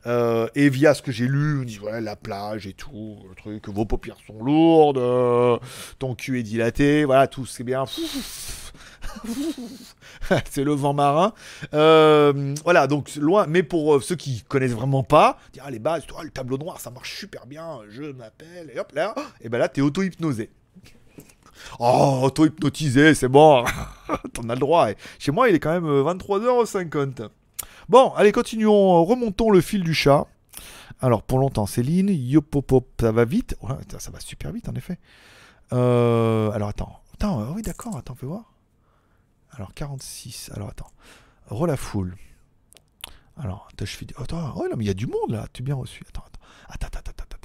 [0.05, 1.65] euh, et via ce que j'ai lu,
[2.01, 5.57] la plage et tout, le truc, vos paupières sont lourdes, euh,
[5.99, 7.85] ton cul est dilaté, voilà tout c'est bien.
[10.49, 11.33] c'est le vent marin.
[11.71, 16.21] Voilà, donc loin, mais pour ceux qui connaissent vraiment pas, dire ah, les bases, oh,
[16.23, 19.69] le tableau noir, ça marche super bien, je m'appelle, et hop là, et ben là,
[19.69, 20.49] t'es auto-hypnosé.
[21.79, 23.65] Oh, auto-hypnotisé, c'est bon,
[24.33, 24.89] t'en as le droit.
[25.19, 27.29] Chez moi, il est quand même euh, 23h50.
[27.89, 30.27] Bon, allez, continuons, remontons le fil du chat.
[30.99, 33.55] Alors, pour longtemps, Céline, yopopop, ça va vite?
[33.61, 34.97] Ouais, ça, va super vite, en effet.
[35.73, 36.99] Euh, alors, attends.
[37.13, 38.53] Attends, euh, oui, d'accord, attends, fais voir.
[39.51, 40.51] Alors, 46.
[40.55, 40.91] Alors, attends.
[41.47, 42.15] Relafoul.
[43.37, 44.07] Alors, je fais.
[44.17, 45.47] Attends, oh, non, mais il y a du monde là.
[45.53, 46.03] Tu bien reçu.
[46.09, 46.39] Attends, attends.
[46.69, 47.36] Attends, attends, attends, attends.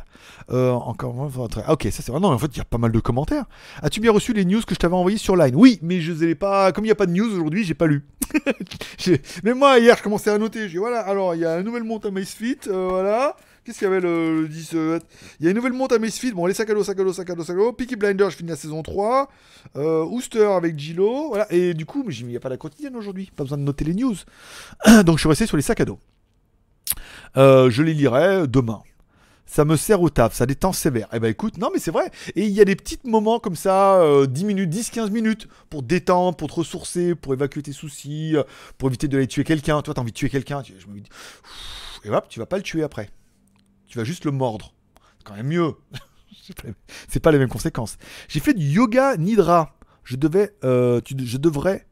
[0.50, 1.30] Euh, encore moins.
[1.68, 2.12] ok, ça c'est.
[2.14, 3.44] Ah, non, en fait, il y a pas mal de commentaires.
[3.82, 5.54] As-tu bien reçu les news que je t'avais envoyées sur Line?
[5.56, 6.72] Oui, mais je les ai pas.
[6.72, 8.04] Comme il n'y a pas de news aujourd'hui, j'ai pas lu.
[8.98, 10.68] J'ai- mais moi, hier, je commençais à noter.
[10.68, 12.58] Dis voilà, alors, il y a une nouvelle monte à Macefit.
[12.68, 13.36] euh, voilà.
[13.64, 14.98] Qu'est-ce qu'il y avait le, le 10 euh,
[15.38, 16.32] Il y a une nouvelle monte à Macefit.
[16.32, 17.72] Bon, les dos, sacs à dos.
[17.72, 19.28] Peaky Blinders, je finis la saison 3.
[19.76, 21.28] Euh, Ooster avec Gilo.
[21.28, 21.46] Voilà.
[21.52, 23.30] Et du coup, j'ai il n'y a pas la quotidienne aujourd'hui.
[23.36, 24.16] Pas besoin de noter les news.
[25.04, 25.98] Donc, je suis resté sur les sacs à dos.
[27.36, 28.82] Euh, je les lirai demain.
[29.54, 31.08] Ça me sert au taf, ça détend sévère.
[31.12, 32.10] Eh ben écoute, non mais c'est vrai.
[32.36, 35.82] Et il y a des petits moments comme ça, euh, 10 minutes, 10-15 minutes, pour
[35.82, 38.44] détendre, pour te ressourcer, pour évacuer tes soucis, euh,
[38.78, 39.82] pour éviter d'aller tuer quelqu'un.
[39.82, 41.10] Toi, t'as envie de tuer quelqu'un, je me dis,
[42.04, 43.10] et hop, tu vas pas le tuer après.
[43.88, 44.72] Tu vas juste le mordre.
[45.18, 45.74] C'est quand même mieux.
[47.08, 47.98] C'est pas les mêmes conséquences.
[48.28, 51.86] J'ai fait du yoga nidra Je devais, euh, tu- je devrais.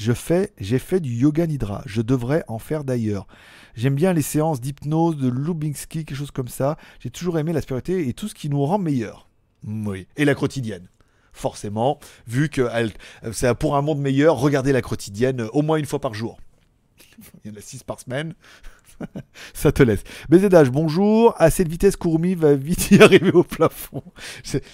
[0.00, 1.82] Je fais, j'ai fait du yoga nidra.
[1.84, 3.26] Je devrais en faire d'ailleurs.
[3.74, 6.78] J'aime bien les séances d'hypnose, de Lubinsky, quelque chose comme ça.
[7.00, 9.28] J'ai toujours aimé la spiritualité et tout ce qui nous rend meilleurs.
[9.62, 10.06] Oui.
[10.16, 10.88] Et la quotidienne.
[11.34, 12.92] Forcément, vu que elle-
[13.32, 16.38] c'est pour un monde meilleur, regardez la quotidienne euh, au moins une fois par jour.
[17.44, 18.32] Il y en a six par semaine.
[19.54, 20.02] Ça te laisse.
[20.28, 21.34] BZH, bonjour.
[21.38, 24.02] À cette vitesse, Kurumi va vite y arriver au plafond.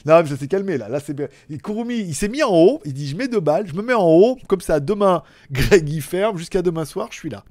[0.05, 0.89] Non, mais ça s'est calmé là.
[0.89, 1.01] Là,
[1.49, 2.81] il s'est mis en haut.
[2.85, 4.39] Il dit Je mets deux balles, je me mets en haut.
[4.49, 6.39] Comme ça, demain, Greg il ferme.
[6.39, 7.45] Jusqu'à demain soir, je suis là.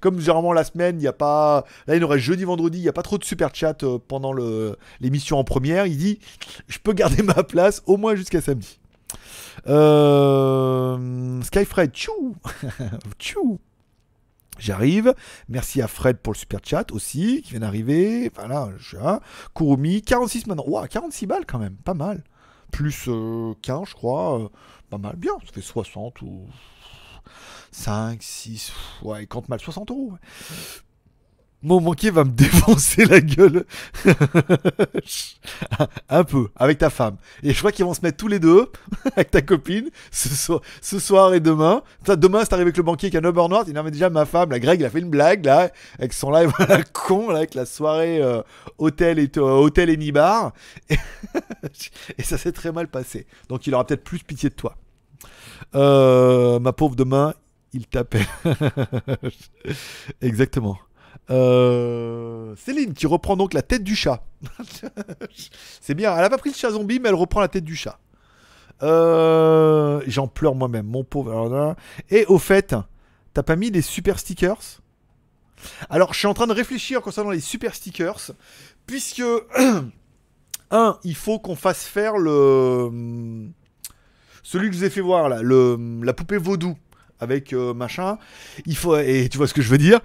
[0.00, 1.64] Comme généralement la semaine, il n'y a pas.
[1.86, 2.78] Là, il reste jeudi, vendredi.
[2.78, 4.32] Il n'y a pas trop de super chat euh, pendant
[5.00, 5.86] l'émission en première.
[5.86, 6.18] Il dit
[6.68, 8.78] Je peux garder ma place au moins jusqu'à samedi.
[9.66, 11.42] Euh...
[11.42, 12.36] Skyfred, tchou
[13.18, 13.58] Tchou
[14.58, 15.14] J'arrive.
[15.48, 18.30] Merci à Fred pour le super chat aussi, qui vient d'arriver.
[18.34, 18.96] Voilà, je.
[19.54, 20.64] Kurumi, 46 maintenant.
[20.66, 22.24] Ouah, 46 balles quand même, pas mal.
[22.72, 24.40] Plus euh, 15, je crois.
[24.40, 24.48] euh,
[24.90, 25.16] pas mal.
[25.16, 26.46] Bien, ça fait 60 ou
[27.72, 30.12] 5, 6, ouais, compte mal, 60 euros.
[31.62, 33.64] Mon manqué va me défoncer la gueule.
[36.08, 37.16] Un peu, avec ta femme.
[37.42, 38.70] Et je crois qu'ils vont se mettre tous les deux,
[39.16, 41.82] avec ta copine, ce soir, ce soir et demain.
[42.06, 43.64] Demain, c'est arrivé avec le banquier qui a 9 heures noires.
[43.66, 46.12] Il non, mais déjà, ma femme, la Greg, il a fait une blague, là, avec
[46.12, 48.42] son live à la con, là, avec la soirée euh,
[48.78, 50.52] hôtel, et, euh, hôtel et Nibar.
[50.90, 50.96] Et,
[52.18, 53.26] et ça s'est très mal passé.
[53.48, 54.76] Donc, il aura peut-être plus pitié de toi.
[55.74, 57.34] Euh, ma pauvre, demain,
[57.72, 58.26] il t'appelle.
[60.20, 60.78] Exactement.
[61.30, 64.24] Euh, Céline qui reprend donc la tête du chat.
[65.80, 67.76] C'est bien, elle a pas pris le chat zombie, mais elle reprend la tête du
[67.76, 67.98] chat.
[68.82, 71.76] Euh, J'en pleure moi-même, mon pauvre.
[72.10, 72.74] Et au fait,
[73.34, 74.80] t'as pas mis les super stickers?
[75.90, 78.32] Alors, je suis en train de réfléchir concernant les super stickers,
[78.86, 79.22] puisque
[80.70, 83.48] un, il faut qu'on fasse faire le
[84.42, 86.76] celui que je vous ai fait voir là, le la poupée vaudou
[87.18, 88.18] avec euh, machin.
[88.64, 90.00] Il faut et tu vois ce que je veux dire?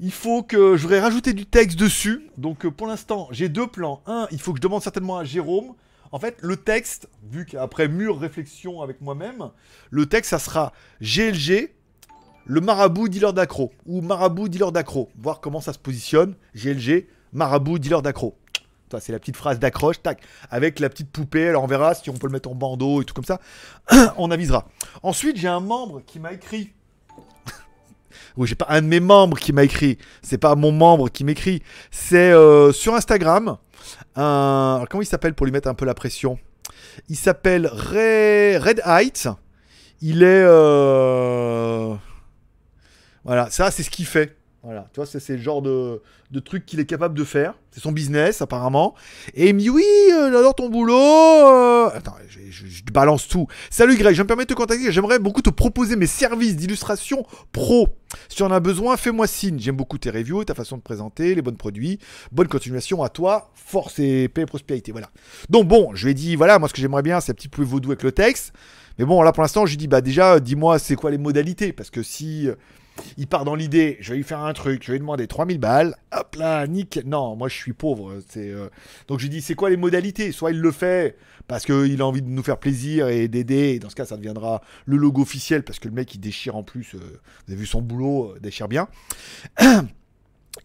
[0.00, 2.30] Il faut que je voudrais rajouter du texte dessus.
[2.36, 4.00] Donc euh, pour l'instant, j'ai deux plans.
[4.06, 5.74] Un, il faut que je demande certainement à Jérôme.
[6.12, 9.50] En fait, le texte, vu qu'après mûre réflexion avec moi-même,
[9.90, 10.72] le texte, ça sera
[11.02, 11.74] GLG,
[12.46, 13.72] le marabout dealer d'accro.
[13.86, 15.10] Ou marabout dealer d'accro.
[15.18, 16.34] Voir comment ça se positionne.
[16.54, 18.36] GLG, marabout dealer d'accro.
[19.00, 20.22] C'est la petite phrase d'accroche, tac.
[20.50, 23.04] Avec la petite poupée, alors on verra si on peut le mettre en bandeau et
[23.04, 23.40] tout comme ça.
[24.16, 24.66] on avisera.
[25.02, 26.72] Ensuite, j'ai un membre qui m'a écrit
[28.36, 29.98] oui, j'ai pas un de mes membres qui m'a écrit.
[30.22, 31.62] C'est pas mon membre qui m'écrit.
[31.90, 33.56] C'est euh, sur Instagram.
[34.16, 34.74] Un...
[34.76, 36.38] alors, comment il s'appelle pour lui mettre un peu la pression?
[37.08, 39.28] Il s'appelle Red Heights.
[40.00, 40.44] Il est.
[40.44, 41.94] euh,
[43.24, 44.37] Voilà, ça, c'est ce qu'il fait.
[44.64, 46.02] Voilà, tu vois, c'est le genre de,
[46.44, 47.54] truc qu'il est capable de faire.
[47.70, 48.94] C'est son business, apparemment.
[49.34, 50.94] Et il me dit Oui, euh, j'adore ton boulot.
[50.96, 51.88] euh.
[51.94, 53.46] Attends, je, je- balance tout.
[53.70, 54.90] Salut Greg, je me permets de te contacter.
[54.90, 57.88] J'aimerais beaucoup te proposer mes services d'illustration pro.
[58.28, 59.60] Si en as besoin, fais-moi signe.
[59.60, 62.00] J'aime beaucoup tes reviews, ta façon de présenter, les bons produits.
[62.32, 63.52] Bonne continuation à toi.
[63.54, 64.90] Force et paix et prospérité.
[64.90, 65.08] Voilà.
[65.50, 67.48] Donc bon, je lui ai dit Voilà, moi ce que j'aimerais bien, c'est un petit
[67.48, 68.52] peu vaudou avec le texte.
[68.98, 71.72] Mais bon, là pour l'instant, je lui dis Bah déjà, dis-moi c'est quoi les modalités?
[71.72, 72.48] Parce que si.
[72.48, 72.54] euh,
[73.16, 75.58] il part dans l'idée, je vais lui faire un truc, je vais lui demander 3000
[75.58, 77.06] balles, hop là, nickel.
[77.06, 78.20] Non, moi je suis pauvre.
[78.28, 78.68] C'est, euh,
[79.08, 80.32] Donc je lui dis, c'est quoi les modalités?
[80.32, 81.16] Soit il le fait
[81.48, 84.16] parce qu'il a envie de nous faire plaisir et d'aider, et dans ce cas ça
[84.16, 87.60] deviendra le logo officiel parce que le mec il déchire en plus, euh, vous avez
[87.60, 88.88] vu son boulot, euh, déchire bien.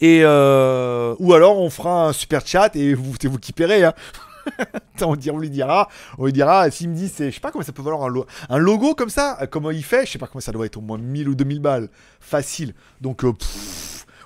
[0.01, 3.83] Et euh, ou alors on fera un super chat et vous, c'est vous qui paierez.
[3.83, 3.93] Hein.
[5.01, 7.71] on, lui dira, on lui dira, s'il me dit, c'est, je sais pas comment ça
[7.71, 8.13] peut valoir un,
[8.49, 10.77] un logo comme ça, euh, comment il fait, je sais pas comment ça doit être
[10.77, 11.89] au moins 1000 ou 2000 balles,
[12.19, 12.73] facile.
[13.01, 13.33] Donc, euh,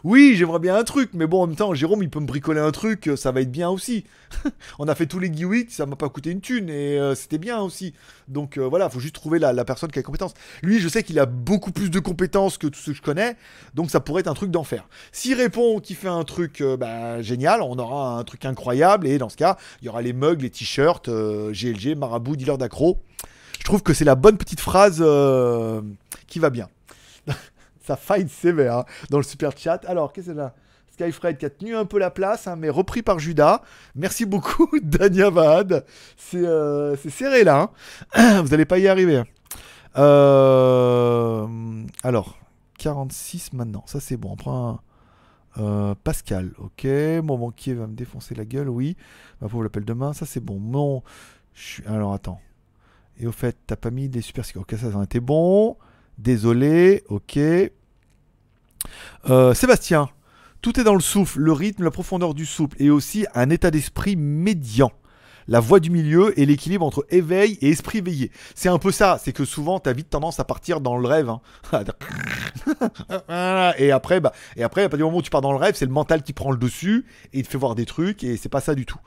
[0.04, 2.60] oui, j'aimerais bien un truc, mais bon, en même temps, Jérôme, il peut me bricoler
[2.60, 4.06] un truc, euh, ça va être bien aussi.
[4.80, 7.38] on a fait tous les Geewiks, ça m'a pas coûté une thune, et euh, c'était
[7.38, 7.94] bien aussi.
[8.28, 10.34] Donc euh, voilà, faut juste trouver la, personne qui a les compétences.
[10.62, 13.36] Lui, je sais qu'il a beaucoup plus de compétences que tous ceux que je connais,
[13.74, 14.88] donc ça pourrait être un truc d'enfer.
[15.12, 19.30] S'il répond qu'il fait un truc bah, génial, on aura un truc incroyable, et dans
[19.30, 23.00] ce cas, il y aura les mugs, les t-shirts, GLG, marabout, dealer d'accro.
[23.60, 25.04] Je trouve que c'est la bonne petite phrase
[26.28, 26.70] qui va bien.
[27.88, 29.84] Ça fight sévère hein, dans le super chat.
[29.88, 30.54] Alors, qu'est-ce que c'est là?
[30.92, 33.62] Skyfred qui a tenu un peu la place, hein, mais repris par Judas.
[33.96, 35.86] Merci beaucoup, Dania Vahad.
[36.18, 37.72] C'est euh, c'est serré là.
[38.16, 38.42] hein.
[38.44, 39.24] Vous n'allez pas y arriver.
[39.98, 41.48] Euh,
[42.04, 42.38] alors,
[42.80, 43.84] 46 maintenant.
[43.86, 44.32] Ça, c'est bon.
[44.32, 44.80] On prend un.
[45.60, 46.86] Euh, Pascal, ok.
[47.24, 48.96] Mon banquier va me défoncer la gueule, oui.
[49.42, 50.14] Ma pauvre l'appelle demain.
[50.14, 50.60] Ça, c'est bon.
[50.60, 51.04] Mon.
[51.88, 52.40] Alors, attends.
[53.20, 54.46] Et au fait, t'as pas mis des super.
[54.56, 55.78] Ok, ça, ça a été bon.
[56.18, 57.40] Désolé, ok.
[59.30, 60.10] Euh, Sébastien,
[60.62, 63.72] tout est dans le souffle, le rythme, la profondeur du souffle et aussi un état
[63.72, 64.92] d'esprit médian.
[65.50, 68.32] la voie du milieu et l'équilibre entre éveil et esprit veillé.
[68.54, 71.30] C'est un peu ça, c'est que souvent t'as vite tendance à partir dans le rêve.
[71.30, 71.40] hein.
[73.28, 73.80] Voilà.
[73.80, 75.76] et après, bah, et après, à partir du moment où tu pars dans le rêve,
[75.78, 78.36] c'est le mental qui prend le dessus et il te fait voir des trucs et
[78.36, 79.00] c'est pas ça du tout.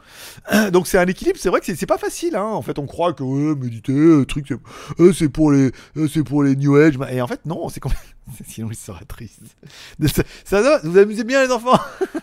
[0.73, 2.37] Donc c'est un équilibre, c'est vrai que c'est- pas facile.
[2.37, 2.45] Hein.
[2.45, 3.23] En fait, on croit que
[3.55, 6.95] méditer, euh, truc, c'est euh, c'est pour les, euh, c'est pour les New Age.
[7.11, 7.95] Et en fait, non, c'est même.
[8.47, 9.41] Sinon, il serait triste.
[10.45, 11.79] Ça, vous amusez bien les enfants?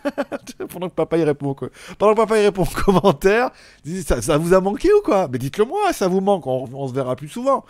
[0.69, 1.69] Pendant que papa y répond, quoi.
[1.97, 3.51] Pendant que papa y répond en commentaire,
[3.83, 5.27] dites, ça, vous a manqué ou quoi?
[5.27, 7.65] Mais dites-le moi, ça vous manque, on se verra plus souvent.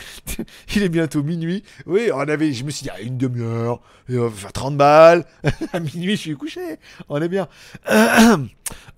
[0.74, 1.62] Il est bientôt minuit.
[1.86, 5.24] Oui, on avait, je me suis dit, ah, une demi-heure, faire 30 balles.
[5.72, 6.78] à minuit, je suis couché.
[7.08, 7.48] On est bien.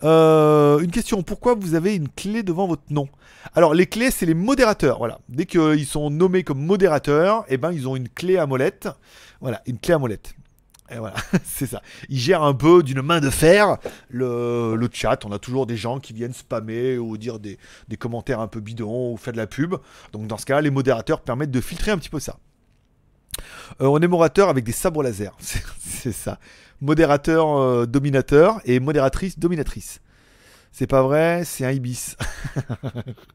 [0.03, 3.09] Euh, une question, pourquoi vous avez une clé devant votre nom?
[3.55, 4.99] Alors, les clés, c'est les modérateurs.
[4.99, 5.18] Voilà.
[5.28, 8.88] Dès qu'ils sont nommés comme modérateurs, eh ben, ils ont une clé à molette.
[9.40, 10.34] Voilà, une clé à molette.
[10.91, 11.82] Et voilà, c'est ça.
[12.09, 13.78] Ils gèrent un peu d'une main de fer
[14.11, 15.24] le, chat.
[15.24, 17.59] On a toujours des gens qui viennent spammer ou dire des,
[17.99, 19.76] commentaires un peu bidons ou faire de la pub.
[20.12, 22.39] Donc dans ce cas, les modérateurs permettent de filtrer un petit peu ça.
[23.80, 25.35] Euh, on est modérateur avec des sabres laser.
[25.39, 26.39] C'est c'est ça.
[26.82, 30.01] Modérateur euh, dominateur et modératrice dominatrice.
[30.77, 32.16] C'est pas vrai, c'est un ibis.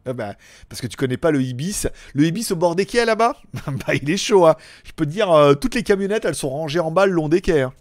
[0.06, 0.36] Ah bah,
[0.68, 1.88] parce que tu connais pas le ibis.
[2.14, 3.38] Le ibis au bord des quais là-bas
[3.68, 4.46] Bah il est chaud.
[4.46, 4.56] Hein.
[4.84, 7.30] Je peux te dire, euh, toutes les camionnettes elles sont rangées en bas le long
[7.30, 7.62] des quais.
[7.62, 7.74] hein.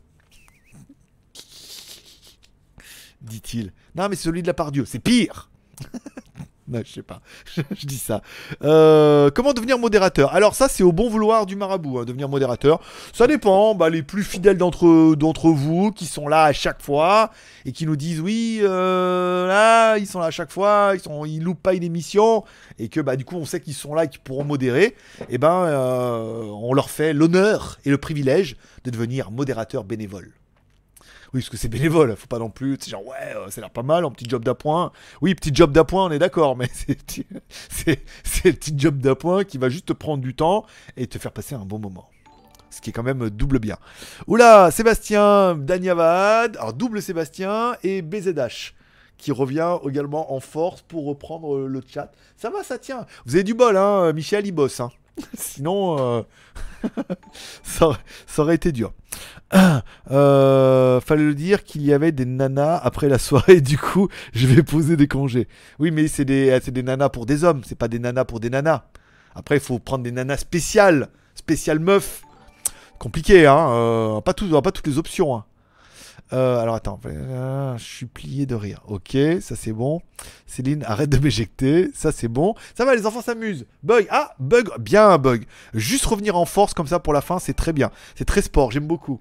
[3.21, 3.73] Dit-il.
[3.97, 5.51] Non mais celui de la Pardieu, c'est pire.
[6.73, 7.21] Non, je sais pas.
[7.57, 8.23] je dis ça.
[8.63, 10.35] Euh, comment devenir modérateur?
[10.35, 12.81] Alors ça, c'est au bon vouloir du marabout, hein, devenir modérateur.
[13.13, 13.75] Ça dépend.
[13.75, 17.31] Bah, les plus fidèles d'entre d'entre vous, qui sont là à chaque fois
[17.65, 21.25] et qui nous disent oui, euh, là, ils sont là à chaque fois, ils sont,
[21.25, 22.45] ils loupent pas une émission
[22.79, 24.95] et que bah du coup, on sait qu'ils sont là et qu'ils pourront modérer.
[25.31, 30.33] Et ben, euh, on leur fait l'honneur et le privilège de devenir modérateur bénévole.
[31.35, 33.63] Oui, parce que c'est bénévole, faut pas non plus, c'est genre, ouais, euh, ça a
[33.63, 34.93] l'air pas mal, un petit job d'appoint.
[35.21, 39.69] Oui, petit job d'appoint, on est d'accord, mais c'est le petit job d'appoint qui va
[39.69, 40.65] juste te prendre du temps
[40.97, 42.09] et te faire passer un bon moment.
[42.71, 43.77] Ce qui est quand même double bien.
[44.27, 48.75] Oula, Sébastien Danyavad, alors double Sébastien et BZH
[49.19, 52.13] qui revient également en force pour reprendre le chat.
[52.37, 53.05] Ça va, ça tient.
[53.27, 54.79] Vous avez du bol, hein, Michel, il bosse.
[54.81, 54.91] Hein.
[55.35, 56.23] Sinon, euh,
[57.63, 57.91] ça,
[58.39, 58.93] aurait- été dur.
[60.11, 64.47] Euh, fallait le dire qu'il y avait des nanas après la soirée, du coup, je
[64.47, 65.49] vais poser des congés.
[65.79, 68.49] Oui, mais c'est des, des nanas pour des hommes, c'est pas des nanas pour des
[68.49, 68.85] nanas.
[69.35, 72.23] Après, il faut prendre des nanas spéciales, spéciales meufs.
[72.99, 75.37] Compliqué, hein, euh, pas, tout, pas toutes les options.
[75.37, 75.45] Hein.
[76.33, 78.83] Euh, alors attends, euh, je suis plié de rire.
[78.87, 80.01] Ok, ça c'est bon.
[80.47, 81.91] Céline, arrête de m'éjecter.
[81.95, 82.55] Ça c'est bon.
[82.77, 83.67] Ça va, les enfants s'amusent.
[83.83, 85.45] Bug, ah, bug, bien bug.
[85.75, 87.91] Juste revenir en force comme ça pour la fin, c'est très bien.
[88.15, 89.21] C'est très sport, j'aime beaucoup.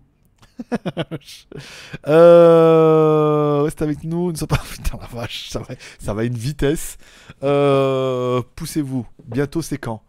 [2.08, 4.62] euh, reste avec nous, ne sois pas.
[4.72, 5.68] Putain la vache, ça va,
[6.00, 6.98] ça va à une vitesse.
[7.44, 9.06] Euh, Poussez-vous.
[9.26, 10.02] Bientôt c'est quand?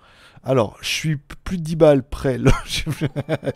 [0.44, 2.38] Alors, je suis plus de 10 balles près.
[2.38, 2.52] Là,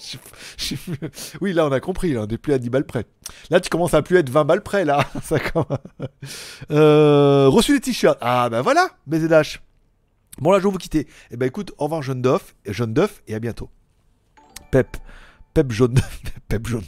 [1.40, 2.12] oui, là, on a compris.
[2.12, 3.06] Là, on n'est plus à 10 balles près.
[3.50, 4.84] Là, tu commences à plus être 20 balles près.
[4.84, 5.36] Là, ça
[6.70, 8.18] Euh, reçu les t-shirts.
[8.20, 9.60] Ah, ben voilà, BZH.
[10.38, 11.06] Bon, là, je vais vous quitter.
[11.30, 13.70] Eh ben, écoute, au revoir, jeune Duff, jeune Duff, et à bientôt.
[14.70, 14.96] Pep.
[15.54, 15.98] Pep jaune.
[16.48, 16.84] Pep jaune.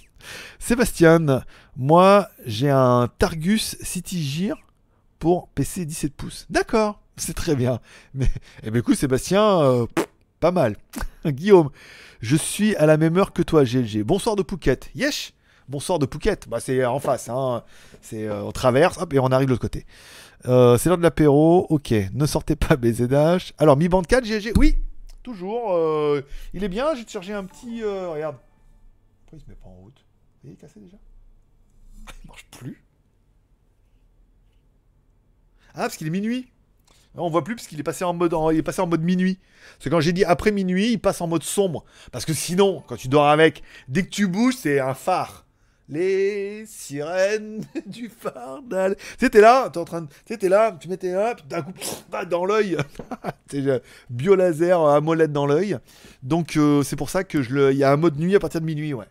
[0.59, 1.42] Sébastien,
[1.76, 4.57] moi, j'ai un Targus City Gear
[5.18, 6.47] pour PC 17 pouces.
[6.49, 7.80] D'accord, c'est très bien.
[8.14, 8.28] Mais,
[8.62, 9.86] eh ben, écoute, Sébastien, euh,
[10.40, 10.76] pas mal.
[11.26, 11.70] Guillaume,
[12.20, 14.02] je suis à la même heure que toi, GLG.
[14.02, 14.90] Bonsoir de Phuket.
[14.94, 15.32] Yesh
[15.68, 16.48] Bonsoir de Phuket.
[16.48, 17.28] Bah, c'est en face.
[17.28, 17.62] Hein.
[18.02, 19.86] C'est, euh, on traverse, hop, et on arrive de l'autre côté.
[20.46, 21.66] Euh, c'est l'heure de l'apéro.
[21.70, 23.54] Ok, ne sortez pas BZH.
[23.58, 24.52] Alors, Mi Band 4, GLG.
[24.56, 24.76] Oui,
[25.22, 25.78] toujours.
[26.52, 26.94] il est bien.
[26.94, 27.82] J'ai chargé un petit.
[27.82, 28.36] regarde.
[29.20, 30.04] Pourquoi il se met pas en route?
[30.44, 30.98] Il est cassé déjà?
[32.24, 32.84] Il marche plus.
[35.74, 36.46] Ah, parce qu'il est minuit.
[37.16, 38.32] On voit plus parce qu'il est passé en mode
[38.86, 39.38] mode minuit.
[39.76, 41.84] Parce que quand j'ai dit après minuit, il passe en mode sombre.
[42.10, 45.44] Parce que sinon, quand tu dors avec, dès que tu bouges, c'est un phare.
[45.88, 48.96] Les sirènes du phare d'Al.
[48.96, 50.08] Tu sais, t'es là, t'es en train de.
[50.48, 51.72] Là, tu mettais là, d'un coup,
[52.24, 52.78] dans l'œil.
[53.54, 55.78] euh, biolaser à molette dans l'œil.
[56.22, 57.72] Donc, euh, c'est pour ça que je le.
[57.72, 59.06] Il y a un mode nuit à partir de minuit, ouais.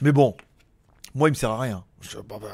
[0.00, 0.36] Mais bon,
[1.14, 1.84] moi, il me sert à rien.
[2.00, 2.48] Je- bah, bah,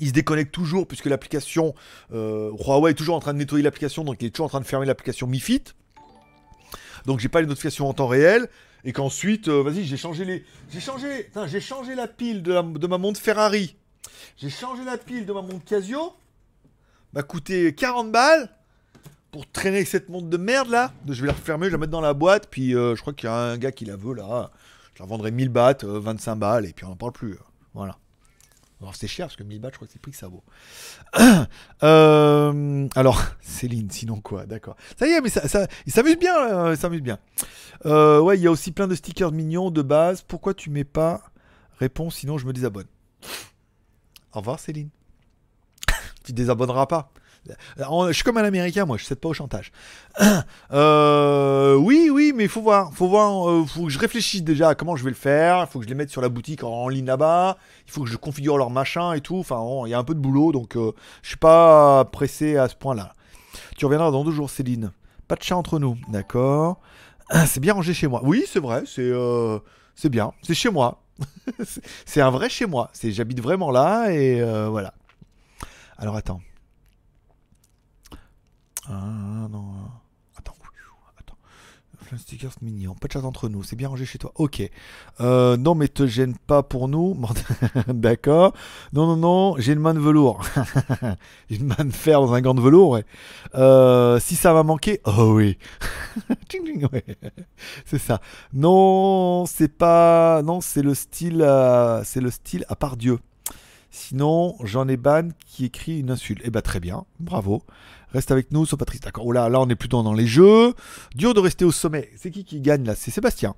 [0.00, 1.74] il se déconnecte toujours puisque l'application
[2.12, 4.60] euh, Huawei est toujours en train de nettoyer l'application, donc il est toujours en train
[4.60, 5.64] de fermer l'application Mi Fit.
[7.06, 8.48] Donc j'ai pas les notifications en temps réel
[8.84, 12.98] et qu'ensuite, euh, vas-y, j'ai changé les, j'ai changé, j'ai changé la pile de, ma
[12.98, 13.76] montre Ferrari.
[14.36, 16.12] J'ai changé la pile de ma montre Casio.
[17.12, 18.50] M'a coûté 40 balles
[19.30, 20.92] pour traîner cette montre de merde là.
[21.08, 23.12] Je vais la refermer, je vais la mettre dans la boîte, puis euh, je crois
[23.12, 24.50] qu'il y a un gars qui la veut là.
[24.94, 27.36] Je la vendrai 1000 bahts, euh, 25 balles et puis on n'en parle plus.
[27.74, 27.98] Voilà.
[28.92, 30.44] C'est cher parce que 1000 bahts, je crois que c'est le prix que ça vaut.
[31.84, 34.76] Euh, alors, Céline, sinon quoi, d'accord.
[34.98, 37.18] Ça y est, mais ça, ça, il s'amuse bien, là, il bien.
[37.86, 40.22] Euh, ouais, il y a aussi plein de stickers mignons de base.
[40.22, 41.22] Pourquoi tu mets pas
[41.78, 42.88] réponse, sinon je me désabonne?
[44.32, 44.90] Au revoir Céline.
[46.24, 47.12] tu désabonneras pas.
[47.80, 49.72] Euh, Je suis comme un américain, moi, je cède pas au chantage.
[50.70, 52.92] Euh, oui, oui, mais il faut voir.
[52.92, 53.48] faut voir.
[53.48, 55.64] euh, faut que je réfléchisse déjà à comment je vais le faire.
[55.66, 57.56] Il faut que je les mette sur la boutique en, ligne là-bas.
[57.86, 59.38] Il faut que je configure leur machin et tout.
[59.38, 60.92] Enfin, il y a un peu de boulot, donc euh,
[61.22, 63.14] je suis pas pressé à ce point-là.
[63.76, 64.92] Tu reviendras dans deux jours, Céline.
[65.26, 66.80] Pas de chat entre nous, d'accord.
[67.46, 68.20] C'est bien rangé chez moi.
[68.24, 70.32] Oui, c'est vrai, c'est bien.
[70.42, 71.02] C'est chez moi.
[72.06, 72.90] C'est- un vrai chez moi.
[73.02, 74.92] J'habite vraiment là et voilà.
[75.98, 76.40] Alors attends.
[78.88, 79.64] Ah non.
[80.36, 80.54] Attends.
[81.18, 81.36] Attends.
[82.12, 82.94] De stickers mignon.
[82.94, 83.62] Pas de chat entre nous.
[83.62, 84.32] C'est bien rangé chez toi.
[84.36, 84.62] Ok.
[85.20, 87.20] Euh, non, mais te gêne pas pour nous.
[87.88, 88.54] D'accord.
[88.92, 89.56] Non, non, non.
[89.58, 90.40] J'ai une main de velours.
[91.50, 92.90] une main de fer dans un gant de velours.
[92.90, 93.04] Ouais.
[93.54, 95.00] Euh, si ça va manquer.
[95.04, 95.58] Oh oui.
[96.92, 97.04] Ouais.
[97.84, 98.20] C'est ça.
[98.52, 100.42] Non, c'est pas.
[100.42, 101.42] Non, c'est le style.
[101.42, 103.18] euh, C'est le style à part Dieu.
[103.90, 106.40] Sinon, j'en ai ban qui écrit une insulte.
[106.44, 107.62] Eh ben très bien, bravo.
[108.12, 109.04] Reste avec nous, sois pas triste.
[109.04, 109.26] D'accord.
[109.26, 110.72] Oh là, là, on est plutôt dans les jeux.
[111.14, 112.10] Dur de rester au sommet.
[112.16, 112.94] C'est qui qui gagne là?
[112.94, 113.54] C'est Sébastien.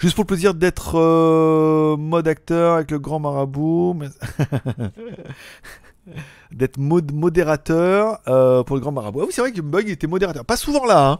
[0.00, 3.96] Juste pour le plaisir d'être euh, mode acteur avec le grand marabout.
[6.50, 9.20] d'être mod- modérateur euh, pour le grand marabout.
[9.22, 10.44] Ah oui, c'est vrai que Bug était modérateur.
[10.44, 11.10] Pas souvent là.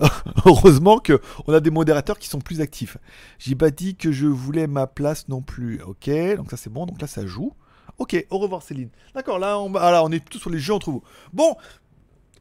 [0.00, 0.08] hein.
[0.46, 2.96] Heureusement que on a des modérateurs qui sont plus actifs.
[3.38, 5.80] J'ai pas dit que je voulais ma place non plus.
[5.86, 6.86] Ok, donc ça c'est bon.
[6.86, 7.52] Donc là ça joue.
[7.98, 8.88] Ok, au revoir Céline.
[9.14, 11.02] D'accord, là on, ah, est plutôt sur les jeux entre vous.
[11.32, 11.56] Bon,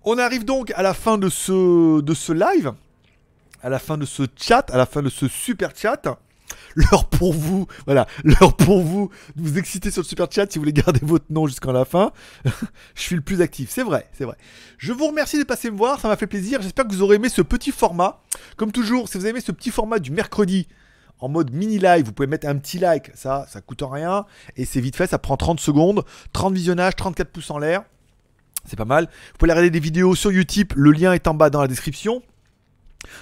[0.04, 2.74] on arrive donc à la fin de ce, de ce live,
[3.62, 6.18] à la fin de ce chat, à la fin de ce super chat.
[6.76, 10.58] L'heure pour vous, voilà, l'heure pour vous de vous exciter sur le super chat si
[10.58, 12.12] vous voulez garder votre nom jusqu'à la fin.
[12.96, 14.38] je suis le plus actif, c'est vrai, c'est vrai.
[14.78, 16.62] Je vous remercie de passer me voir, ça m'a fait plaisir.
[16.62, 18.22] J'espère que vous aurez aimé ce petit format.
[18.58, 20.68] Comme toujours, si vous avez aimé ce petit format du mercredi
[21.24, 24.26] en mode mini live, vous pouvez mettre un petit like, ça, ça coûte rien
[24.58, 26.04] et c'est vite fait, ça prend 30 secondes,
[26.34, 27.84] 30 visionnages, 34 pouces en l'air.
[28.66, 29.06] C'est pas mal.
[29.06, 32.22] Vous pouvez regarder des vidéos sur Utip, le lien est en bas dans la description.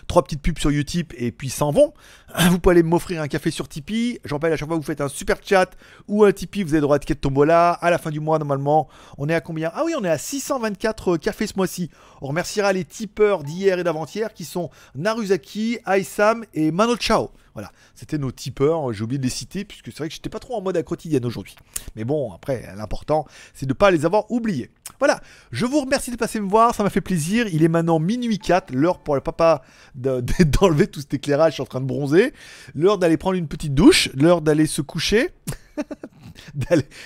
[0.07, 1.93] Trois petites pubs sur Utip et puis s'en vont.
[2.49, 4.19] Vous pouvez aller m'offrir un café sur Tipeee.
[4.23, 5.71] Je rappelle, à chaque fois vous faites un super chat
[6.07, 7.71] ou un Tipeee, vous avez droit à ticket de tombola.
[7.71, 9.71] À la fin du mois, normalement, on est à combien?
[9.73, 11.89] Ah oui, on est à 624 cafés ce mois-ci.
[12.21, 17.32] On remerciera les tipeurs d'hier et d'avant-hier qui sont Naruzaki, Aisam et Mano Chao.
[17.53, 18.93] Voilà, c'était nos tipeurs.
[18.93, 20.84] J'ai oublié de les citer puisque c'est vrai que j'étais pas trop en mode à
[20.84, 21.55] quotidienne aujourd'hui.
[21.95, 24.71] Mais bon, après, l'important, c'est de ne pas les avoir oubliés.
[25.02, 25.20] Voilà,
[25.52, 27.47] je vous remercie de passer me voir, ça m'a fait plaisir.
[27.52, 29.64] Il est maintenant minuit 4, l'heure pour le papa
[29.95, 32.34] de- de- d'enlever tout cet éclairage, je suis en train de bronzer.
[32.76, 35.32] L'heure d'aller prendre une petite douche, l'heure d'aller se coucher.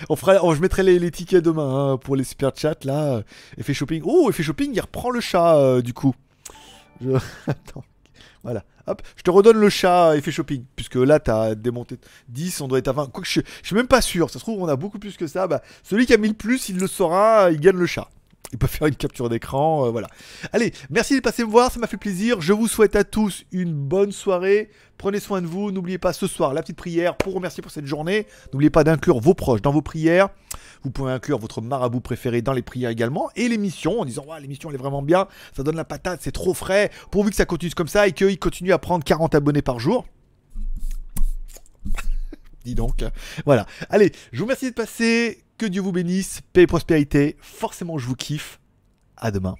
[0.09, 3.15] On fera, je mettrai les, les tickets demain hein, pour les super chats là.
[3.15, 3.21] euh,
[3.57, 4.01] Effet shopping.
[4.05, 6.13] Oh, effet shopping, il reprend le chat euh, du coup.
[7.01, 7.11] Je...
[7.47, 7.83] Attends.
[8.43, 8.63] Voilà.
[8.87, 10.63] Hop, je te redonne le chat effet shopping.
[10.75, 11.97] Puisque là, t'as démonté
[12.29, 13.11] 10, on doit être à 20.
[13.11, 14.29] Quoique je, je suis même pas sûr.
[14.29, 15.47] Ça se trouve, on a beaucoup plus que ça.
[15.47, 18.09] Bah, celui qui a mis le plus, il le saura, il gagne le chat.
[18.51, 20.07] Il peut faire une capture d'écran, euh, voilà.
[20.53, 22.41] Allez, merci de passer me voir, ça m'a fait plaisir.
[22.41, 24.69] Je vous souhaite à tous une bonne soirée.
[24.97, 25.71] Prenez soin de vous.
[25.71, 28.27] N'oubliez pas ce soir la petite prière pour remercier pour cette journée.
[28.53, 30.29] N'oubliez pas d'inclure vos proches dans vos prières.
[30.83, 33.29] Vous pouvez inclure votre marabout préféré dans les prières également.
[33.35, 35.27] Et l'émission en disant ouais, l'émission elle est vraiment bien.
[35.55, 36.91] Ça donne la patate, c'est trop frais.
[37.11, 40.05] Pourvu que ça continue comme ça et qu'il continue à prendre 40 abonnés par jour.
[42.65, 43.05] Dis donc.
[43.45, 43.67] Voilà.
[43.89, 45.43] Allez, je vous remercie de passer.
[45.57, 46.41] Que Dieu vous bénisse.
[46.51, 47.37] Paix et prospérité.
[47.39, 48.59] Forcément, je vous kiffe.
[49.15, 49.55] À demain.